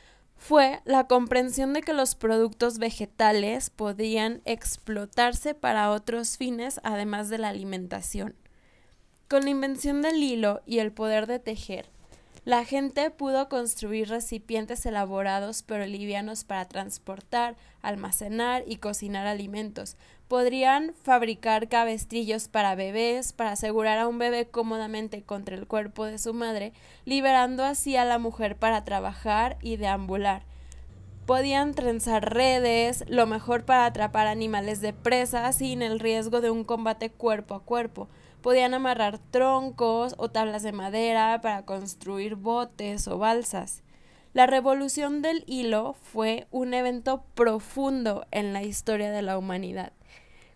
fue 0.40 0.80
la 0.86 1.06
comprensión 1.06 1.74
de 1.74 1.82
que 1.82 1.92
los 1.92 2.14
productos 2.14 2.78
vegetales 2.78 3.68
podían 3.68 4.40
explotarse 4.46 5.54
para 5.54 5.90
otros 5.90 6.38
fines 6.38 6.80
además 6.82 7.28
de 7.28 7.36
la 7.36 7.50
alimentación. 7.50 8.34
Con 9.28 9.44
la 9.44 9.50
invención 9.50 10.00
del 10.00 10.20
hilo 10.22 10.62
y 10.64 10.78
el 10.78 10.92
poder 10.92 11.26
de 11.26 11.40
tejer, 11.40 11.90
la 12.46 12.64
gente 12.64 13.10
pudo 13.10 13.50
construir 13.50 14.08
recipientes 14.08 14.86
elaborados 14.86 15.62
pero 15.62 15.84
livianos 15.84 16.44
para 16.44 16.66
transportar, 16.66 17.56
almacenar 17.82 18.64
y 18.66 18.76
cocinar 18.76 19.26
alimentos. 19.26 19.98
Podrían 20.30 20.94
fabricar 21.02 21.68
cabestrillos 21.68 22.46
para 22.46 22.76
bebés 22.76 23.32
para 23.32 23.50
asegurar 23.50 23.98
a 23.98 24.06
un 24.06 24.20
bebé 24.20 24.46
cómodamente 24.46 25.24
contra 25.24 25.56
el 25.56 25.66
cuerpo 25.66 26.04
de 26.04 26.18
su 26.18 26.34
madre, 26.34 26.72
liberando 27.04 27.64
así 27.64 27.96
a 27.96 28.04
la 28.04 28.20
mujer 28.20 28.54
para 28.54 28.84
trabajar 28.84 29.58
y 29.60 29.76
deambular. 29.76 30.44
Podían 31.26 31.74
trenzar 31.74 32.32
redes, 32.32 33.02
lo 33.08 33.26
mejor 33.26 33.64
para 33.64 33.86
atrapar 33.86 34.28
animales 34.28 34.80
de 34.80 34.92
presa 34.92 35.52
sin 35.52 35.82
el 35.82 35.98
riesgo 35.98 36.40
de 36.40 36.52
un 36.52 36.62
combate 36.62 37.10
cuerpo 37.10 37.56
a 37.56 37.64
cuerpo 37.64 38.08
Podían 38.40 38.72
amarrar 38.72 39.18
troncos 39.18 40.14
o 40.16 40.30
tablas 40.30 40.62
de 40.62 40.70
madera 40.70 41.40
para 41.42 41.66
construir 41.66 42.36
botes 42.36 43.08
o 43.08 43.18
balsas. 43.18 43.82
La 44.32 44.46
revolución 44.46 45.22
del 45.22 45.42
hilo 45.48 45.94
fue 46.00 46.46
un 46.52 46.72
evento 46.72 47.24
profundo 47.34 48.26
en 48.30 48.52
la 48.52 48.62
historia 48.62 49.10
de 49.10 49.22
la 49.22 49.36
humanidad. 49.36 49.92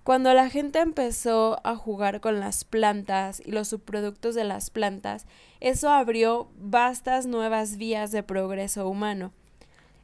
Cuando 0.04 0.34
la 0.34 0.50
gente 0.50 0.80
empezó 0.80 1.58
a 1.64 1.76
jugar 1.76 2.20
con 2.20 2.38
las 2.38 2.64
plantas 2.64 3.40
y 3.42 3.52
los 3.52 3.68
subproductos 3.68 4.34
de 4.34 4.44
las 4.44 4.68
plantas, 4.68 5.26
eso 5.60 5.88
abrió 5.88 6.50
vastas 6.58 7.24
nuevas 7.24 7.78
vías 7.78 8.12
de 8.12 8.22
progreso 8.22 8.86
humano. 8.86 9.32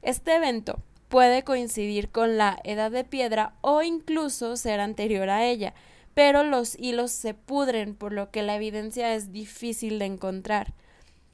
Este 0.01 0.37
evento 0.37 0.83
puede 1.11 1.45
coincidir 1.45 2.09
con 2.09 2.39
la 2.39 2.59
edad 2.65 2.91
de 2.91 3.05
piedra 3.05 3.53
o 3.61 3.83
incluso 3.83 4.57
ser 4.57 4.81
anterior 4.81 5.29
a 5.29 5.45
ella, 5.45 5.75
pero 6.15 6.45
los 6.45 6.79
hilos 6.79 7.11
se 7.11 7.35
pudren, 7.35 7.95
por 7.95 8.15
lo 8.15 8.31
que 8.31 8.43
la 8.43 8.57
evidencia 8.57 9.15
es 9.15 9.33
difícil 9.33 9.99
de 9.99 10.07
encontrar. 10.07 10.73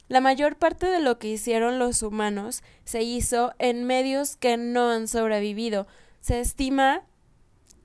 La 0.08 0.20
mayor 0.20 0.56
parte 0.56 0.86
de 0.86 0.98
lo 0.98 1.20
que 1.20 1.28
hicieron 1.28 1.78
los 1.78 2.02
humanos 2.02 2.64
se 2.84 3.04
hizo 3.04 3.54
en 3.60 3.84
medios 3.84 4.34
que 4.34 4.56
no 4.56 4.90
han 4.90 5.06
sobrevivido. 5.06 5.86
Se 6.20 6.40
estima 6.40 7.04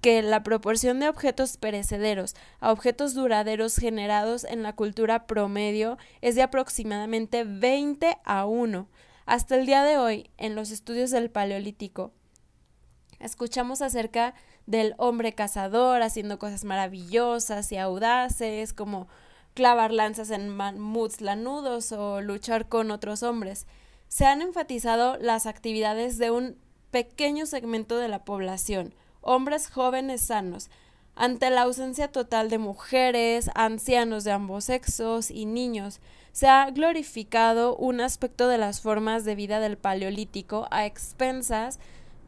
que 0.02 0.24
la 0.24 0.42
proporción 0.44 1.00
de 1.00 1.08
objetos 1.08 1.58
perecederos 1.58 2.36
a 2.60 2.72
objetos 2.72 3.14
duraderos 3.14 3.76
generados 3.76 4.44
en 4.44 4.64
la 4.64 4.74
cultura 4.74 5.28
promedio 5.28 5.98
es 6.22 6.36
de 6.36 6.42
aproximadamente 6.42 7.44
20 7.44 8.18
a 8.24 8.46
1. 8.46 8.88
Hasta 9.28 9.56
el 9.56 9.68
día 9.68 9.84
de 9.84 9.98
hoy, 9.98 10.30
en 10.38 10.56
los 10.56 10.72
estudios 10.72 11.12
del 11.12 11.30
Paleolítico, 11.30 12.12
escuchamos 13.20 13.84
acerca 13.84 14.34
del 14.66 14.96
hombre 14.98 15.34
cazador 15.34 16.02
haciendo 16.02 16.40
cosas 16.40 16.64
maravillosas 16.66 17.72
y 17.72 17.78
audaces 17.78 18.74
como 18.74 19.08
clavar 19.54 19.92
lanzas 19.92 20.32
en 20.32 20.50
mamuts 20.50 21.22
lanudos 21.22 21.92
o 21.92 22.22
luchar 22.22 22.68
con 22.68 22.90
otros 22.90 23.22
hombres. 23.22 23.68
Se 24.08 24.26
han 24.26 24.42
enfatizado 24.42 25.18
las 25.18 25.46
actividades 25.46 26.18
de 26.18 26.32
un 26.32 26.58
pequeño 26.90 27.46
segmento 27.46 27.98
de 27.98 28.08
la 28.08 28.26
población, 28.26 28.94
hombres 29.22 29.70
jóvenes 29.70 30.22
sanos, 30.22 30.70
ante 31.16 31.50
la 31.50 31.64
ausencia 31.64 32.08
total 32.08 32.50
de 32.50 32.58
mujeres, 32.58 33.50
ancianos 33.54 34.24
de 34.24 34.32
ambos 34.32 34.66
sexos 34.66 35.30
y 35.30 35.46
niños, 35.46 36.00
se 36.32 36.48
ha 36.48 36.70
glorificado 36.72 37.76
un 37.76 38.00
aspecto 38.00 38.48
de 38.48 38.58
las 38.58 38.82
formas 38.82 39.26
de 39.26 39.36
vida 39.36 39.60
del 39.60 39.78
Paleolítico 39.78 40.68
a 40.72 40.86
expensas 40.86 41.80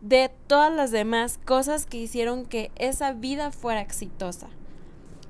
de 0.02 0.30
todas 0.48 0.74
las 0.74 0.92
demás 0.92 1.40
cosas 1.46 1.86
que 1.86 1.98
hicieron 1.98 2.46
que 2.46 2.72
esa 2.76 3.14
vida 3.14 3.52
fuera 3.52 3.80
exitosa. 3.80 4.50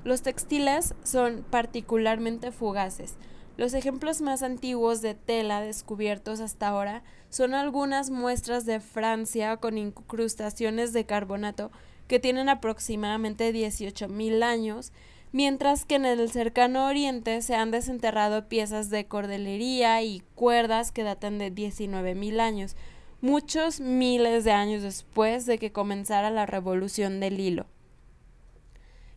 Los 0.02 0.22
textiles 0.22 0.94
son 1.04 1.44
particularmente 1.48 2.50
fugaces. 2.50 3.14
Los 3.56 3.72
ejemplos 3.74 4.20
más 4.20 4.42
antiguos 4.42 5.00
de 5.00 5.14
tela 5.14 5.60
descubiertos 5.60 6.40
hasta 6.40 6.68
ahora 6.68 7.04
son 7.30 7.54
algunas 7.54 8.10
muestras 8.10 8.66
de 8.66 8.80
Francia 8.80 9.56
con 9.58 9.78
incrustaciones 9.78 10.92
de 10.92 11.06
carbonato 11.06 11.70
que 12.08 12.18
tienen 12.18 12.48
aproximadamente 12.48 13.52
18.000 13.52 14.42
años, 14.42 14.92
mientras 15.30 15.84
que 15.84 15.94
en 15.94 16.04
el 16.04 16.30
cercano 16.30 16.86
oriente 16.86 17.42
se 17.42 17.54
han 17.54 17.70
desenterrado 17.70 18.48
piezas 18.48 18.90
de 18.90 19.06
cordelería 19.06 20.02
y 20.02 20.22
cuerdas 20.34 20.90
que 20.90 21.04
datan 21.04 21.38
de 21.38 21.52
19.000 21.52 22.40
años, 22.40 22.76
muchos 23.20 23.80
miles 23.80 24.42
de 24.42 24.52
años 24.52 24.82
después 24.82 25.46
de 25.46 25.58
que 25.58 25.70
comenzara 25.72 26.30
la 26.30 26.44
revolución 26.44 27.20
del 27.20 27.38
hilo. 27.38 27.66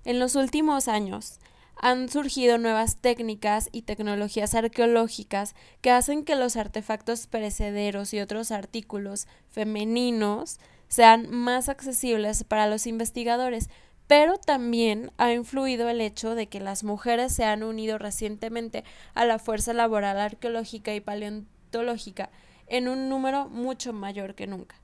En 0.05 0.19
los 0.19 0.35
últimos 0.35 0.87
años 0.87 1.39
han 1.81 2.09
surgido 2.09 2.57
nuevas 2.57 2.97
técnicas 2.97 3.69
y 3.71 3.83
tecnologías 3.83 4.55
arqueológicas 4.55 5.55
que 5.81 5.91
hacen 5.91 6.23
que 6.23 6.35
los 6.35 6.57
artefactos 6.57 7.27
perecederos 7.27 8.13
y 8.13 8.19
otros 8.19 8.51
artículos 8.51 9.27
femeninos 9.49 10.59
sean 10.87 11.29
más 11.29 11.69
accesibles 11.69 12.43
para 12.43 12.67
los 12.67 12.87
investigadores, 12.87 13.69
pero 14.07 14.37
también 14.37 15.11
ha 15.17 15.33
influido 15.33 15.89
el 15.89 16.01
hecho 16.01 16.33
de 16.33 16.47
que 16.47 16.59
las 16.59 16.83
mujeres 16.83 17.33
se 17.33 17.43
han 17.43 17.63
unido 17.63 17.97
recientemente 17.97 18.83
a 19.13 19.25
la 19.25 19.37
fuerza 19.37 19.73
laboral 19.73 20.17
arqueológica 20.17 20.95
y 20.95 21.01
paleontológica 21.01 22.29
en 22.67 22.87
un 22.87 23.09
número 23.09 23.49
mucho 23.49 23.93
mayor 23.93 24.35
que 24.35 24.47
nunca. 24.47 24.75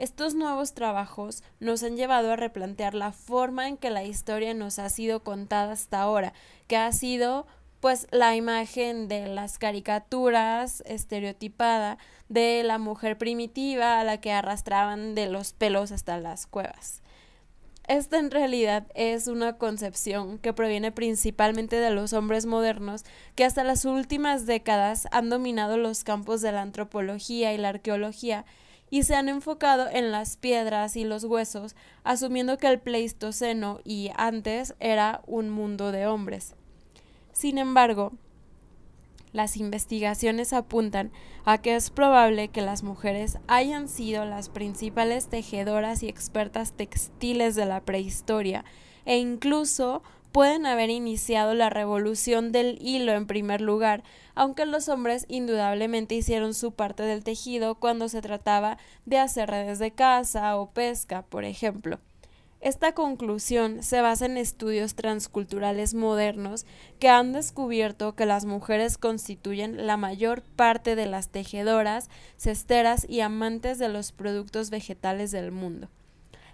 Estos 0.00 0.34
nuevos 0.34 0.72
trabajos 0.72 1.42
nos 1.60 1.82
han 1.82 1.94
llevado 1.94 2.32
a 2.32 2.36
replantear 2.36 2.94
la 2.94 3.12
forma 3.12 3.68
en 3.68 3.76
que 3.76 3.90
la 3.90 4.02
historia 4.02 4.54
nos 4.54 4.78
ha 4.78 4.88
sido 4.88 5.22
contada 5.22 5.72
hasta 5.72 6.00
ahora, 6.00 6.32
que 6.68 6.78
ha 6.78 6.90
sido 6.92 7.46
pues 7.80 8.06
la 8.10 8.34
imagen 8.34 9.08
de 9.08 9.26
las 9.26 9.58
caricaturas 9.58 10.82
estereotipada 10.86 11.98
de 12.30 12.62
la 12.64 12.78
mujer 12.78 13.18
primitiva 13.18 14.00
a 14.00 14.04
la 14.04 14.22
que 14.22 14.32
arrastraban 14.32 15.14
de 15.14 15.26
los 15.26 15.52
pelos 15.52 15.92
hasta 15.92 16.16
las 16.18 16.46
cuevas. 16.46 17.02
Esta 17.86 18.18
en 18.18 18.30
realidad 18.30 18.86
es 18.94 19.26
una 19.26 19.58
concepción 19.58 20.38
que 20.38 20.54
proviene 20.54 20.92
principalmente 20.92 21.76
de 21.76 21.90
los 21.90 22.14
hombres 22.14 22.46
modernos 22.46 23.04
que 23.34 23.44
hasta 23.44 23.64
las 23.64 23.84
últimas 23.84 24.46
décadas 24.46 25.08
han 25.10 25.28
dominado 25.28 25.76
los 25.76 26.04
campos 26.04 26.40
de 26.40 26.52
la 26.52 26.62
antropología 26.62 27.52
y 27.52 27.58
la 27.58 27.68
arqueología 27.68 28.46
y 28.90 29.04
se 29.04 29.14
han 29.14 29.28
enfocado 29.28 29.88
en 29.88 30.10
las 30.10 30.36
piedras 30.36 30.96
y 30.96 31.04
los 31.04 31.24
huesos, 31.24 31.76
asumiendo 32.02 32.58
que 32.58 32.66
el 32.66 32.80
Pleistoceno 32.80 33.80
y 33.84 34.10
antes 34.16 34.74
era 34.80 35.22
un 35.26 35.48
mundo 35.48 35.92
de 35.92 36.06
hombres. 36.06 36.54
Sin 37.32 37.56
embargo, 37.56 38.12
las 39.32 39.56
investigaciones 39.56 40.52
apuntan 40.52 41.12
a 41.44 41.58
que 41.58 41.76
es 41.76 41.90
probable 41.90 42.48
que 42.48 42.62
las 42.62 42.82
mujeres 42.82 43.38
hayan 43.46 43.88
sido 43.88 44.24
las 44.24 44.48
principales 44.48 45.28
tejedoras 45.28 46.02
y 46.02 46.08
expertas 46.08 46.72
textiles 46.72 47.54
de 47.54 47.66
la 47.66 47.80
prehistoria 47.80 48.64
e 49.04 49.18
incluso 49.18 50.02
pueden 50.32 50.66
haber 50.66 50.90
iniciado 50.90 51.54
la 51.54 51.70
revolución 51.70 52.52
del 52.52 52.78
hilo 52.80 53.12
en 53.12 53.26
primer 53.26 53.60
lugar, 53.60 54.02
aunque 54.34 54.66
los 54.66 54.88
hombres 54.88 55.26
indudablemente 55.28 56.14
hicieron 56.14 56.54
su 56.54 56.72
parte 56.72 57.02
del 57.02 57.24
tejido 57.24 57.74
cuando 57.74 58.08
se 58.08 58.22
trataba 58.22 58.78
de 59.06 59.18
hacer 59.18 59.50
redes 59.50 59.78
de 59.78 59.90
caza 59.90 60.56
o 60.56 60.70
pesca, 60.70 61.22
por 61.22 61.44
ejemplo. 61.44 61.98
Esta 62.60 62.92
conclusión 62.92 63.82
se 63.82 64.02
basa 64.02 64.26
en 64.26 64.36
estudios 64.36 64.94
transculturales 64.94 65.94
modernos 65.94 66.66
que 66.98 67.08
han 67.08 67.32
descubierto 67.32 68.14
que 68.14 68.26
las 68.26 68.44
mujeres 68.44 68.98
constituyen 68.98 69.86
la 69.86 69.96
mayor 69.96 70.42
parte 70.42 70.94
de 70.94 71.06
las 71.06 71.30
tejedoras, 71.30 72.10
cesteras 72.36 73.06
y 73.08 73.20
amantes 73.20 73.78
de 73.78 73.88
los 73.88 74.12
productos 74.12 74.68
vegetales 74.68 75.30
del 75.30 75.52
mundo. 75.52 75.88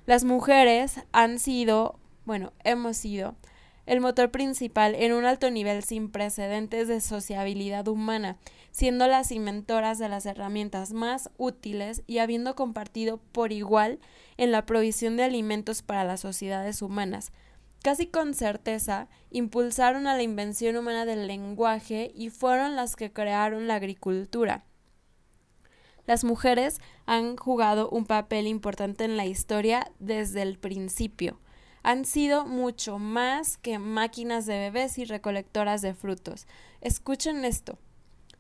Las 0.07 0.23
mujeres 0.23 1.01
han 1.11 1.41
sido, 1.41 1.99
bueno, 2.25 2.53
hemos 2.63 2.99
sido, 2.99 3.35
el 3.87 4.01
motor 4.01 4.31
principal 4.31 4.97
en 4.97 5.13
un 5.13 5.25
alto 5.25 5.51
nivel 5.51 5.85
sin 5.85 6.11
precedentes 6.11 6.89
de 6.89 7.01
sociabilidad 7.01 7.87
humana, 7.87 8.37
siendo 8.73 9.07
las 9.07 9.31
inventoras 9.31 9.99
de 9.99 10.09
las 10.09 10.27
herramientas 10.27 10.93
más 10.93 11.31
útiles 11.39 12.03
y 12.07 12.19
habiendo 12.19 12.57
compartido 12.57 13.19
por 13.33 13.53
igual 13.53 14.01
en 14.37 14.51
la 14.51 14.67
provisión 14.67 15.17
de 15.17 15.23
alimentos 15.23 15.83
para 15.83 16.05
las 16.05 16.21
sociedades 16.21 16.83
humanas. 16.83 17.33
Casi 17.83 18.09
con 18.09 18.35
certeza 18.35 19.09
impulsaron 19.31 20.09
a 20.09 20.17
la 20.17 20.25
invención 20.25 20.77
humana 20.77 21.07
del 21.07 21.29
lenguaje 21.29 22.11
y 22.15 22.31
fueron 22.31 22.75
las 22.75 22.97
que 22.97 23.13
crearon 23.13 23.69
la 23.69 23.77
agricultura. 23.77 24.65
Las 26.07 26.25
mujeres 26.25 26.81
han 27.05 27.37
jugado 27.37 27.89
un 27.89 28.05
papel 28.05 28.49
importante 28.49 29.05
en 29.05 29.17
la 29.17 29.27
historia 29.27 29.93
desde 30.01 30.43
el 30.43 30.59
principio 30.59 31.39
han 31.87 32.05
sido 32.05 32.47
mucho 32.47 32.99
más 32.99 33.59
que 33.59 33.79
máquinas 33.79 34.45
de 34.45 34.59
bebés 34.59 34.99
y 34.99 35.05
recolectoras 35.05 35.83
de 35.83 35.95
frutos. 35.95 36.49
Escuchen 36.81 37.45
esto. 37.45 37.79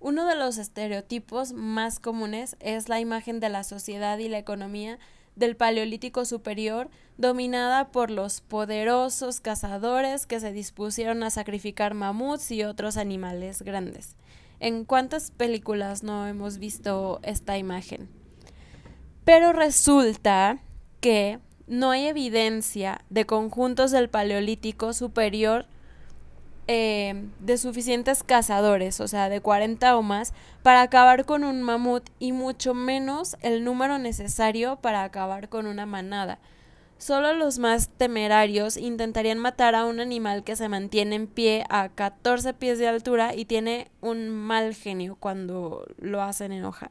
Uno 0.00 0.26
de 0.26 0.34
los 0.34 0.58
estereotipos 0.58 1.52
más 1.52 2.00
comunes 2.00 2.56
es 2.58 2.88
la 2.88 2.98
imagen 2.98 3.38
de 3.38 3.48
la 3.48 3.62
sociedad 3.62 4.18
y 4.18 4.28
la 4.28 4.38
economía 4.38 4.98
del 5.36 5.54
Paleolítico 5.54 6.24
Superior, 6.24 6.90
dominada 7.18 7.92
por 7.92 8.10
los 8.10 8.40
poderosos 8.40 9.38
cazadores 9.38 10.26
que 10.26 10.40
se 10.40 10.50
dispusieron 10.50 11.22
a 11.22 11.30
sacrificar 11.30 11.94
mamuts 11.94 12.50
y 12.50 12.64
otros 12.64 12.96
animales 12.96 13.62
grandes. 13.62 14.16
¿En 14.58 14.84
cuántas 14.84 15.30
películas 15.30 16.02
no 16.02 16.26
hemos 16.26 16.58
visto 16.58 17.20
esta 17.22 17.56
imagen? 17.58 18.08
Pero 19.24 19.52
resulta 19.52 20.58
que 21.00 21.38
no 21.66 21.90
hay 21.90 22.06
evidencia 22.06 23.00
de 23.10 23.26
conjuntos 23.26 23.90
del 23.90 24.08
Paleolítico 24.08 24.92
superior 24.92 25.66
eh, 26.68 27.28
de 27.38 27.58
suficientes 27.58 28.24
cazadores, 28.24 29.00
o 29.00 29.06
sea, 29.06 29.28
de 29.28 29.40
40 29.40 29.96
o 29.96 30.02
más, 30.02 30.32
para 30.62 30.82
acabar 30.82 31.24
con 31.24 31.44
un 31.44 31.62
mamut 31.62 32.08
y 32.18 32.32
mucho 32.32 32.74
menos 32.74 33.36
el 33.40 33.62
número 33.62 33.98
necesario 33.98 34.76
para 34.76 35.04
acabar 35.04 35.48
con 35.48 35.66
una 35.66 35.86
manada. 35.86 36.40
Solo 36.98 37.34
los 37.34 37.58
más 37.58 37.90
temerarios 37.90 38.76
intentarían 38.76 39.38
matar 39.38 39.74
a 39.74 39.84
un 39.84 40.00
animal 40.00 40.44
que 40.44 40.56
se 40.56 40.68
mantiene 40.68 41.14
en 41.14 41.26
pie 41.26 41.64
a 41.68 41.90
14 41.90 42.54
pies 42.54 42.78
de 42.78 42.88
altura 42.88 43.34
y 43.34 43.44
tiene 43.44 43.90
un 44.00 44.30
mal 44.30 44.74
genio 44.74 45.16
cuando 45.20 45.86
lo 45.98 46.22
hacen 46.22 46.52
enojar. 46.52 46.90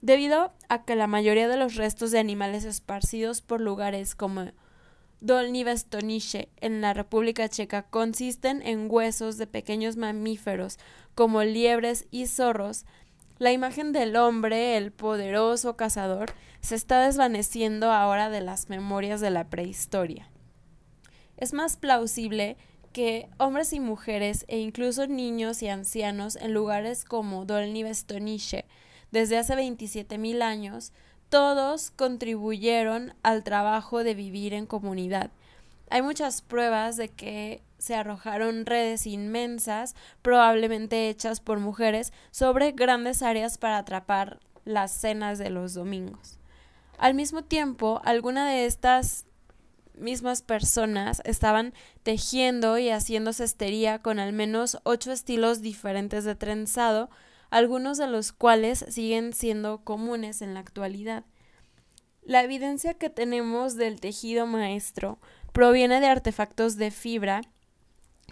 Debido 0.00 0.52
a 0.68 0.84
que 0.84 0.94
la 0.94 1.08
mayoría 1.08 1.48
de 1.48 1.56
los 1.56 1.74
restos 1.74 2.10
de 2.12 2.20
animales 2.20 2.64
esparcidos 2.64 3.42
por 3.42 3.60
lugares 3.60 4.14
como 4.14 4.46
Dolní 5.20 5.64
Stonice 5.76 6.48
en 6.60 6.80
la 6.80 6.94
República 6.94 7.48
Checa 7.48 7.82
consisten 7.82 8.62
en 8.62 8.86
huesos 8.88 9.38
de 9.38 9.48
pequeños 9.48 9.96
mamíferos 9.96 10.78
como 11.16 11.42
liebres 11.42 12.06
y 12.12 12.26
zorros, 12.26 12.84
la 13.38 13.50
imagen 13.50 13.92
del 13.92 14.14
hombre, 14.16 14.76
el 14.76 14.92
poderoso 14.92 15.76
cazador, 15.76 16.32
se 16.60 16.76
está 16.76 17.04
desvaneciendo 17.04 17.90
ahora 17.90 18.30
de 18.30 18.40
las 18.40 18.68
memorias 18.68 19.20
de 19.20 19.30
la 19.30 19.48
prehistoria. 19.48 20.30
Es 21.36 21.52
más 21.52 21.76
plausible 21.76 22.56
que 22.92 23.28
hombres 23.38 23.72
y 23.72 23.80
mujeres 23.80 24.44
e 24.48 24.58
incluso 24.58 25.08
niños 25.08 25.62
y 25.62 25.68
ancianos 25.68 26.36
en 26.36 26.52
lugares 26.52 27.04
como 27.04 27.44
Dolní 27.44 27.92
Stonice 27.92 28.64
desde 29.10 29.38
hace 29.38 29.54
27.000 29.54 30.42
años, 30.42 30.92
todos 31.28 31.90
contribuyeron 31.90 33.14
al 33.22 33.44
trabajo 33.44 34.04
de 34.04 34.14
vivir 34.14 34.54
en 34.54 34.66
comunidad. 34.66 35.30
Hay 35.90 36.02
muchas 36.02 36.42
pruebas 36.42 36.96
de 36.96 37.08
que 37.08 37.62
se 37.78 37.94
arrojaron 37.94 38.66
redes 38.66 39.06
inmensas, 39.06 39.94
probablemente 40.22 41.08
hechas 41.08 41.40
por 41.40 41.60
mujeres, 41.60 42.12
sobre 42.30 42.72
grandes 42.72 43.22
áreas 43.22 43.56
para 43.56 43.78
atrapar 43.78 44.40
las 44.64 44.92
cenas 44.92 45.38
de 45.38 45.50
los 45.50 45.74
domingos. 45.74 46.38
Al 46.98 47.14
mismo 47.14 47.42
tiempo, 47.44 48.00
algunas 48.04 48.50
de 48.50 48.66
estas 48.66 49.24
mismas 49.94 50.42
personas 50.42 51.22
estaban 51.24 51.72
tejiendo 52.02 52.78
y 52.78 52.90
haciendo 52.90 53.32
cestería 53.32 54.00
con 54.00 54.18
al 54.18 54.32
menos 54.32 54.78
ocho 54.84 55.12
estilos 55.12 55.60
diferentes 55.60 56.24
de 56.24 56.34
trenzado 56.34 57.10
algunos 57.50 57.98
de 57.98 58.06
los 58.06 58.32
cuales 58.32 58.84
siguen 58.88 59.32
siendo 59.32 59.84
comunes 59.84 60.42
en 60.42 60.54
la 60.54 60.60
actualidad. 60.60 61.24
La 62.22 62.42
evidencia 62.42 62.94
que 62.94 63.10
tenemos 63.10 63.76
del 63.76 64.00
tejido 64.00 64.46
maestro 64.46 65.18
proviene 65.52 66.00
de 66.00 66.08
artefactos 66.08 66.76
de 66.76 66.90
fibra 66.90 67.40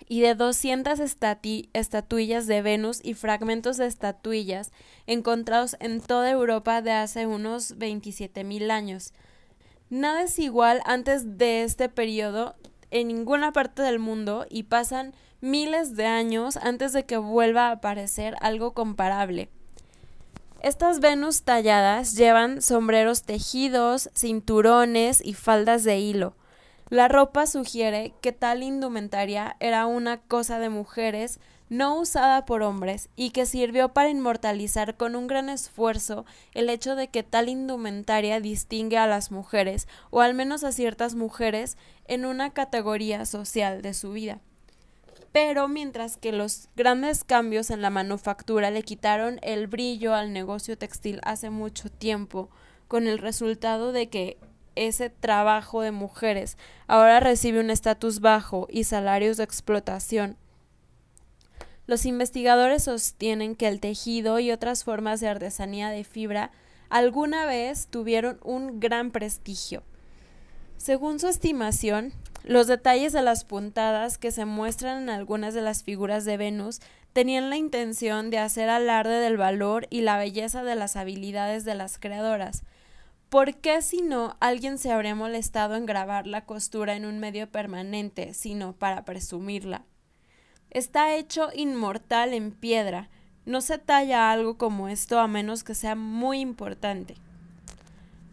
y 0.08 0.20
de 0.20 0.34
200 0.34 1.00
estatuillas 1.00 2.46
de 2.46 2.62
Venus 2.62 3.00
y 3.02 3.14
fragmentos 3.14 3.78
de 3.78 3.86
estatuillas 3.86 4.72
encontrados 5.06 5.76
en 5.80 6.00
toda 6.00 6.30
Europa 6.30 6.82
de 6.82 6.92
hace 6.92 7.26
unos 7.26 7.76
27.000 7.78 8.70
años. 8.70 9.12
Nada 9.88 10.24
es 10.24 10.38
igual 10.38 10.82
antes 10.84 11.38
de 11.38 11.62
este 11.62 11.88
periodo 11.88 12.56
en 12.90 13.08
ninguna 13.08 13.52
parte 13.52 13.82
del 13.82 13.98
mundo 13.98 14.46
y 14.50 14.64
pasan 14.64 15.14
miles 15.40 15.96
de 15.96 16.06
años 16.06 16.56
antes 16.56 16.92
de 16.92 17.04
que 17.04 17.16
vuelva 17.16 17.68
a 17.68 17.72
aparecer 17.72 18.36
algo 18.40 18.72
comparable. 18.72 19.50
Estas 20.60 21.00
Venus 21.00 21.42
talladas 21.42 22.16
llevan 22.16 22.62
sombreros 22.62 23.22
tejidos, 23.22 24.10
cinturones 24.14 25.24
y 25.24 25.34
faldas 25.34 25.84
de 25.84 25.98
hilo. 25.98 26.34
La 26.88 27.08
ropa 27.08 27.46
sugiere 27.46 28.14
que 28.20 28.32
tal 28.32 28.62
indumentaria 28.62 29.56
era 29.60 29.86
una 29.86 30.18
cosa 30.18 30.58
de 30.58 30.68
mujeres 30.68 31.40
no 31.68 31.98
usada 31.98 32.46
por 32.46 32.62
hombres 32.62 33.08
y 33.16 33.30
que 33.30 33.44
sirvió 33.44 33.92
para 33.92 34.08
inmortalizar 34.08 34.96
con 34.96 35.16
un 35.16 35.26
gran 35.26 35.48
esfuerzo 35.48 36.24
el 36.54 36.70
hecho 36.70 36.94
de 36.94 37.08
que 37.08 37.24
tal 37.24 37.48
indumentaria 37.48 38.40
distingue 38.40 38.98
a 38.98 39.08
las 39.08 39.32
mujeres, 39.32 39.88
o 40.10 40.20
al 40.20 40.34
menos 40.34 40.62
a 40.62 40.70
ciertas 40.70 41.16
mujeres, 41.16 41.76
en 42.06 42.24
una 42.24 42.50
categoría 42.50 43.26
social 43.26 43.82
de 43.82 43.94
su 43.94 44.12
vida 44.12 44.40
pero 45.32 45.68
mientras 45.68 46.16
que 46.16 46.32
los 46.32 46.68
grandes 46.76 47.24
cambios 47.24 47.70
en 47.70 47.82
la 47.82 47.90
manufactura 47.90 48.70
le 48.70 48.82
quitaron 48.82 49.38
el 49.42 49.66
brillo 49.66 50.14
al 50.14 50.32
negocio 50.32 50.78
textil 50.78 51.20
hace 51.24 51.50
mucho 51.50 51.90
tiempo, 51.90 52.50
con 52.88 53.06
el 53.06 53.18
resultado 53.18 53.92
de 53.92 54.08
que 54.08 54.38
ese 54.76 55.10
trabajo 55.10 55.80
de 55.80 55.90
mujeres 55.90 56.56
ahora 56.86 57.20
recibe 57.20 57.60
un 57.60 57.70
estatus 57.70 58.20
bajo 58.20 58.68
y 58.70 58.84
salarios 58.84 59.38
de 59.38 59.44
explotación. 59.44 60.36
Los 61.86 62.04
investigadores 62.04 62.84
sostienen 62.84 63.54
que 63.54 63.68
el 63.68 63.80
tejido 63.80 64.38
y 64.38 64.50
otras 64.50 64.84
formas 64.84 65.20
de 65.20 65.28
artesanía 65.28 65.88
de 65.88 66.04
fibra 66.04 66.50
alguna 66.88 67.46
vez 67.46 67.88
tuvieron 67.88 68.38
un 68.42 68.80
gran 68.80 69.10
prestigio. 69.10 69.82
Según 70.76 71.18
su 71.18 71.28
estimación, 71.28 72.12
los 72.44 72.66
detalles 72.66 73.12
de 73.12 73.22
las 73.22 73.44
puntadas 73.44 74.18
que 74.18 74.30
se 74.30 74.44
muestran 74.44 75.02
en 75.02 75.10
algunas 75.10 75.52
de 75.54 75.62
las 75.62 75.82
figuras 75.82 76.24
de 76.24 76.36
Venus 76.36 76.80
tenían 77.12 77.50
la 77.50 77.56
intención 77.56 78.30
de 78.30 78.38
hacer 78.38 78.68
alarde 78.68 79.18
del 79.18 79.36
valor 79.36 79.86
y 79.90 80.02
la 80.02 80.18
belleza 80.18 80.62
de 80.62 80.76
las 80.76 80.96
habilidades 80.96 81.64
de 81.64 81.74
las 81.74 81.98
creadoras. 81.98 82.62
¿Por 83.30 83.56
qué 83.56 83.82
si 83.82 84.02
no 84.02 84.36
alguien 84.38 84.78
se 84.78 84.92
habría 84.92 85.16
molestado 85.16 85.74
en 85.74 85.86
grabar 85.86 86.28
la 86.28 86.44
costura 86.44 86.94
en 86.94 87.04
un 87.04 87.18
medio 87.18 87.50
permanente, 87.50 88.34
sino 88.34 88.74
para 88.74 89.04
presumirla? 89.04 89.84
Está 90.70 91.16
hecho 91.16 91.48
inmortal 91.54 92.34
en 92.34 92.52
piedra. 92.52 93.08
No 93.44 93.60
se 93.62 93.78
talla 93.78 94.30
algo 94.30 94.58
como 94.58 94.88
esto 94.88 95.18
a 95.18 95.26
menos 95.26 95.64
que 95.64 95.74
sea 95.74 95.96
muy 95.96 96.38
importante. 96.40 97.16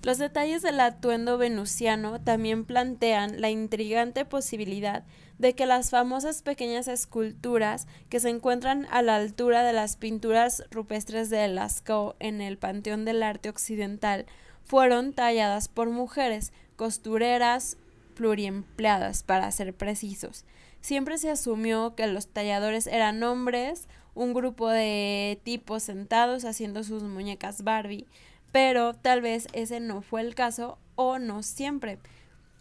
Los 0.03 0.17
detalles 0.17 0.61
del 0.61 0.81
atuendo 0.81 1.37
venusiano 1.37 2.19
también 2.19 2.65
plantean 2.65 3.39
la 3.39 3.49
intrigante 3.49 4.25
posibilidad 4.25 5.05
de 5.39 5.55
que 5.55 5.65
las 5.65 5.91
famosas 5.91 6.41
pequeñas 6.41 6.89
esculturas 6.89 7.87
que 8.09 8.19
se 8.19 8.27
encuentran 8.27 8.85
a 8.91 9.01
la 9.01 9.15
altura 9.15 9.63
de 9.63 9.71
las 9.71 9.95
pinturas 9.95 10.65
rupestres 10.71 11.29
de 11.29 11.47
Lascaux 11.47 12.17
en 12.19 12.41
el 12.41 12.57
Panteón 12.57 13.05
del 13.05 13.23
Arte 13.23 13.47
Occidental 13.47 14.25
fueron 14.65 15.13
talladas 15.13 15.69
por 15.69 15.89
mujeres, 15.89 16.51
costureras 16.75 17.77
pluriempleadas, 18.13 19.23
para 19.23 19.49
ser 19.51 19.73
precisos. 19.73 20.43
Siempre 20.81 21.17
se 21.17 21.31
asumió 21.31 21.95
que 21.95 22.07
los 22.07 22.27
talladores 22.27 22.87
eran 22.87 23.23
hombres, 23.23 23.87
un 24.15 24.33
grupo 24.33 24.69
de 24.69 25.39
tipos 25.43 25.83
sentados 25.83 26.43
haciendo 26.43 26.83
sus 26.83 27.03
muñecas 27.03 27.63
Barbie, 27.63 28.05
pero 28.53 28.93
tal 28.93 29.19
vez 29.21 29.47
ese 29.51 29.81
no 29.81 30.03
fue 30.03 30.21
el 30.21 30.35
caso 30.35 30.77
o 30.95 31.19
no 31.19 31.43
siempre. 31.43 31.99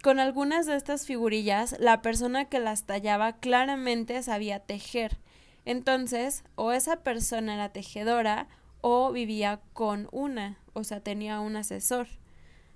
con 0.02 0.18
algunas 0.18 0.66
de 0.66 0.74
estas 0.74 1.06
figurillas, 1.06 1.76
la 1.78 2.02
persona 2.02 2.46
que 2.46 2.58
las 2.58 2.86
tallaba 2.86 3.34
claramente 3.34 4.20
sabía 4.24 4.58
tejer. 4.58 5.18
Entonces, 5.64 6.42
o 6.56 6.72
esa 6.72 7.04
persona 7.04 7.54
era 7.54 7.68
tejedora 7.68 8.48
o 8.80 9.12
vivía 9.12 9.60
con 9.74 10.08
una, 10.10 10.58
o 10.72 10.82
sea, 10.82 10.98
tenía 10.98 11.38
un 11.38 11.54
asesor. 11.54 12.08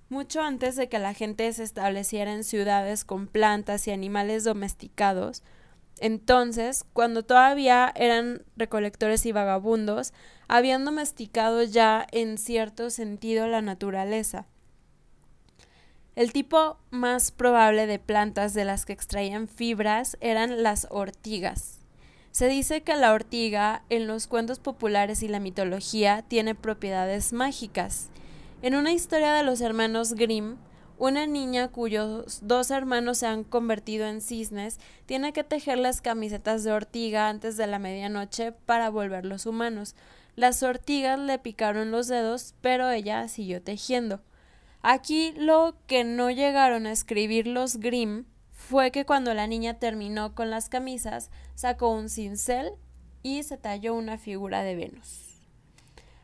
Mucho 0.07 0.41
antes 0.41 0.77
de 0.77 0.87
que 0.87 0.99
la 0.99 1.13
gente 1.13 1.51
se 1.51 1.63
estableciera 1.63 2.31
en 2.31 2.45
ciudades 2.45 3.03
con 3.03 3.27
plantas 3.27 3.85
y 3.89 3.91
animales 3.91 4.45
domesticados, 4.45 5.43
entonces, 6.01 6.85
cuando 6.93 7.23
todavía 7.23 7.91
eran 7.95 8.43
recolectores 8.55 9.25
y 9.25 9.31
vagabundos, 9.31 10.13
habían 10.47 10.85
domesticado 10.85 11.63
ya 11.63 12.07
en 12.11 12.37
cierto 12.37 12.89
sentido 12.89 13.47
la 13.47 13.61
naturaleza. 13.61 14.45
El 16.15 16.33
tipo 16.33 16.77
más 16.89 17.31
probable 17.31 17.85
de 17.85 17.99
plantas 17.99 18.53
de 18.53 18.65
las 18.65 18.85
que 18.85 18.93
extraían 18.93 19.47
fibras 19.47 20.17
eran 20.19 20.63
las 20.63 20.87
ortigas. 20.89 21.77
Se 22.31 22.47
dice 22.47 22.81
que 22.81 22.95
la 22.95 23.13
ortiga 23.13 23.83
en 23.89 24.07
los 24.07 24.27
cuentos 24.27 24.59
populares 24.59 25.21
y 25.21 25.27
la 25.27 25.39
mitología 25.39 26.23
tiene 26.27 26.55
propiedades 26.55 27.33
mágicas. 27.33 28.09
En 28.61 28.75
una 28.75 28.91
historia 28.91 29.33
de 29.33 29.43
los 29.43 29.61
hermanos 29.61 30.13
Grimm, 30.13 30.57
una 30.97 31.27
niña 31.27 31.67
cuyos 31.67 32.39
dos 32.41 32.71
hermanos 32.71 33.19
se 33.19 33.27
han 33.27 33.43
convertido 33.43 34.07
en 34.07 34.21
cisnes 34.21 34.79
tiene 35.05 35.33
que 35.33 35.43
tejer 35.43 35.77
las 35.77 36.01
camisetas 36.01 36.63
de 36.63 36.71
ortiga 36.71 37.29
antes 37.29 37.55
de 37.57 37.67
la 37.67 37.79
medianoche 37.79 38.51
para 38.51 38.89
volverlos 38.89 39.45
humanos. 39.45 39.95
Las 40.35 40.63
ortigas 40.63 41.19
le 41.19 41.39
picaron 41.39 41.91
los 41.91 42.07
dedos, 42.07 42.55
pero 42.61 42.89
ella 42.89 43.27
siguió 43.27 43.61
tejiendo. 43.61 44.21
Aquí 44.81 45.33
lo 45.35 45.75
que 45.87 46.03
no 46.03 46.29
llegaron 46.31 46.85
a 46.85 46.91
escribir 46.91 47.47
los 47.47 47.77
Grimm 47.77 48.25
fue 48.51 48.91
que 48.91 49.05
cuando 49.05 49.33
la 49.33 49.47
niña 49.47 49.79
terminó 49.79 50.35
con 50.35 50.49
las 50.49 50.69
camisas, 50.69 51.31
sacó 51.55 51.89
un 51.89 52.09
cincel 52.09 52.71
y 53.23 53.43
se 53.43 53.57
talló 53.57 53.95
una 53.95 54.17
figura 54.17 54.63
de 54.63 54.75
Venus. 54.75 55.26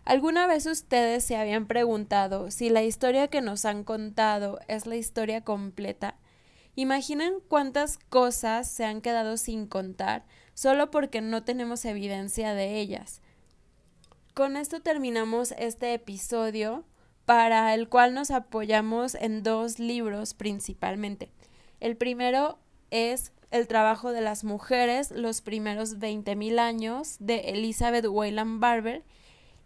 ¿Alguna 0.05 0.47
vez 0.47 0.65
ustedes 0.65 1.23
se 1.23 1.37
habían 1.37 1.65
preguntado 1.65 2.51
si 2.51 2.69
la 2.69 2.83
historia 2.83 3.29
que 3.29 3.39
nos 3.39 3.63
han 3.63 3.85
contado 3.85 4.59
es 4.67 4.85
la 4.85 4.97
historia 4.97 5.41
completa? 5.41 6.15
Imaginen 6.75 7.35
cuántas 7.47 7.97
cosas 8.09 8.69
se 8.69 8.83
han 8.83 8.99
quedado 8.99 9.37
sin 9.37 9.65
contar 9.65 10.25
solo 10.53 10.91
porque 10.91 11.21
no 11.21 11.43
tenemos 11.43 11.85
evidencia 11.85 12.53
de 12.53 12.79
ellas. 12.79 13.21
Con 14.33 14.57
esto 14.57 14.81
terminamos 14.81 15.53
este 15.57 15.93
episodio 15.93 16.83
para 17.25 17.73
el 17.73 17.87
cual 17.87 18.13
nos 18.13 18.29
apoyamos 18.31 19.15
en 19.15 19.41
dos 19.41 19.79
libros 19.79 20.33
principalmente. 20.33 21.31
El 21.79 21.95
primero 21.95 22.59
es 22.91 23.31
El 23.51 23.67
trabajo 23.67 24.11
de 24.11 24.21
las 24.21 24.43
mujeres, 24.43 25.11
los 25.11 25.41
primeros 25.41 25.99
20.000 25.99 26.59
años 26.59 27.17
de 27.19 27.51
Elizabeth 27.51 28.07
Wayland 28.07 28.59
Barber 28.59 29.03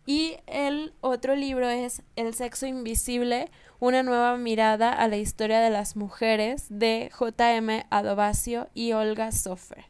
y 0.07 0.37
el 0.47 0.93
otro 1.01 1.35
libro 1.35 1.67
es 1.67 2.01
El 2.15 2.33
sexo 2.33 2.65
invisible, 2.65 3.51
una 3.79 4.03
nueva 4.03 4.37
mirada 4.37 4.93
a 4.93 5.09
la 5.09 5.17
historia 5.17 5.59
de 5.59 5.69
las 5.69 5.97
mujeres 5.97 6.65
de 6.69 7.11
J.M. 7.11 7.85
Adobacio 7.89 8.69
y 8.73 8.93
Olga 8.93 9.33
Sofer. 9.33 9.83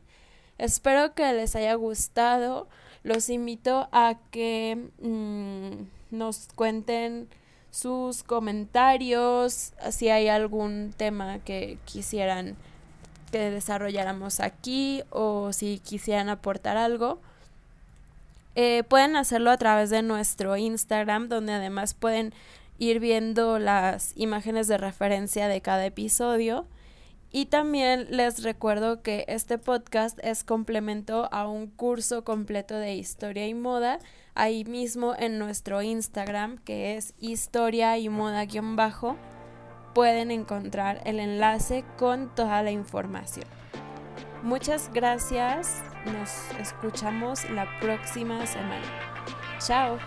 Espero 0.58 1.14
que 1.14 1.32
les 1.34 1.56
haya 1.56 1.76
gustado. 1.76 2.68
Los 3.04 3.30
invito 3.30 3.90
a 3.92 4.18
que 4.32 4.90
mm, 5.00 6.16
nos 6.18 6.48
cuenten 6.56 7.30
sus 7.70 8.24
comentarios, 8.24 9.74
si 9.92 10.10
hay 10.10 10.30
algún 10.30 10.96
tema 10.98 11.38
que 11.46 11.78
quisieran 11.86 12.58
que 13.32 13.52
desarrolláramos 13.52 14.40
aquí 14.40 15.04
o 15.12 15.54
si 15.54 15.78
quisieran 15.78 16.30
aportar 16.30 16.76
algo. 16.76 17.20
Eh, 18.60 18.84
pueden 18.90 19.16
hacerlo 19.16 19.52
a 19.52 19.58
través 19.58 19.92
de 19.92 20.02
nuestro 20.02 20.58
Instagram, 20.58 21.30
donde 21.30 21.54
además 21.54 21.94
pueden 21.94 22.34
ir 22.80 23.00
viendo 23.00 23.60
las 23.60 24.14
imágenes 24.16 24.68
de 24.68 24.80
referencia 24.80 25.48
de 25.48 25.62
cada 25.62 25.86
episodio. 25.86 26.66
Y 27.32 27.46
también 27.46 28.08
les 28.10 28.42
recuerdo 28.42 29.04
que 29.04 29.26
este 29.28 29.60
podcast 29.60 30.18
es 30.24 30.44
complemento 30.44 31.30
a 31.32 31.48
un 31.48 31.68
curso 31.68 32.24
completo 32.24 32.74
de 32.74 32.96
historia 32.96 33.48
y 33.48 33.54
moda, 33.54 34.00
ahí 34.34 34.66
mismo 34.66 35.14
en 35.16 35.38
nuestro 35.38 35.84
Instagram, 35.84 36.58
que 36.58 36.98
es 36.98 37.14
historia 37.20 38.00
y 38.00 38.10
moda-bajo, 38.10 39.18
pueden 39.94 40.32
encontrar 40.32 41.00
el 41.06 41.20
enlace 41.20 41.86
con 41.96 42.34
toda 42.34 42.64
la 42.64 42.72
información. 42.72 43.46
Muchas 44.44 44.90
gracias. 44.94 45.82
Nos 46.06 46.52
escuchamos 46.60 47.50
la 47.50 47.68
próxima 47.80 48.46
semana. 48.46 48.86
Chao. 49.60 49.98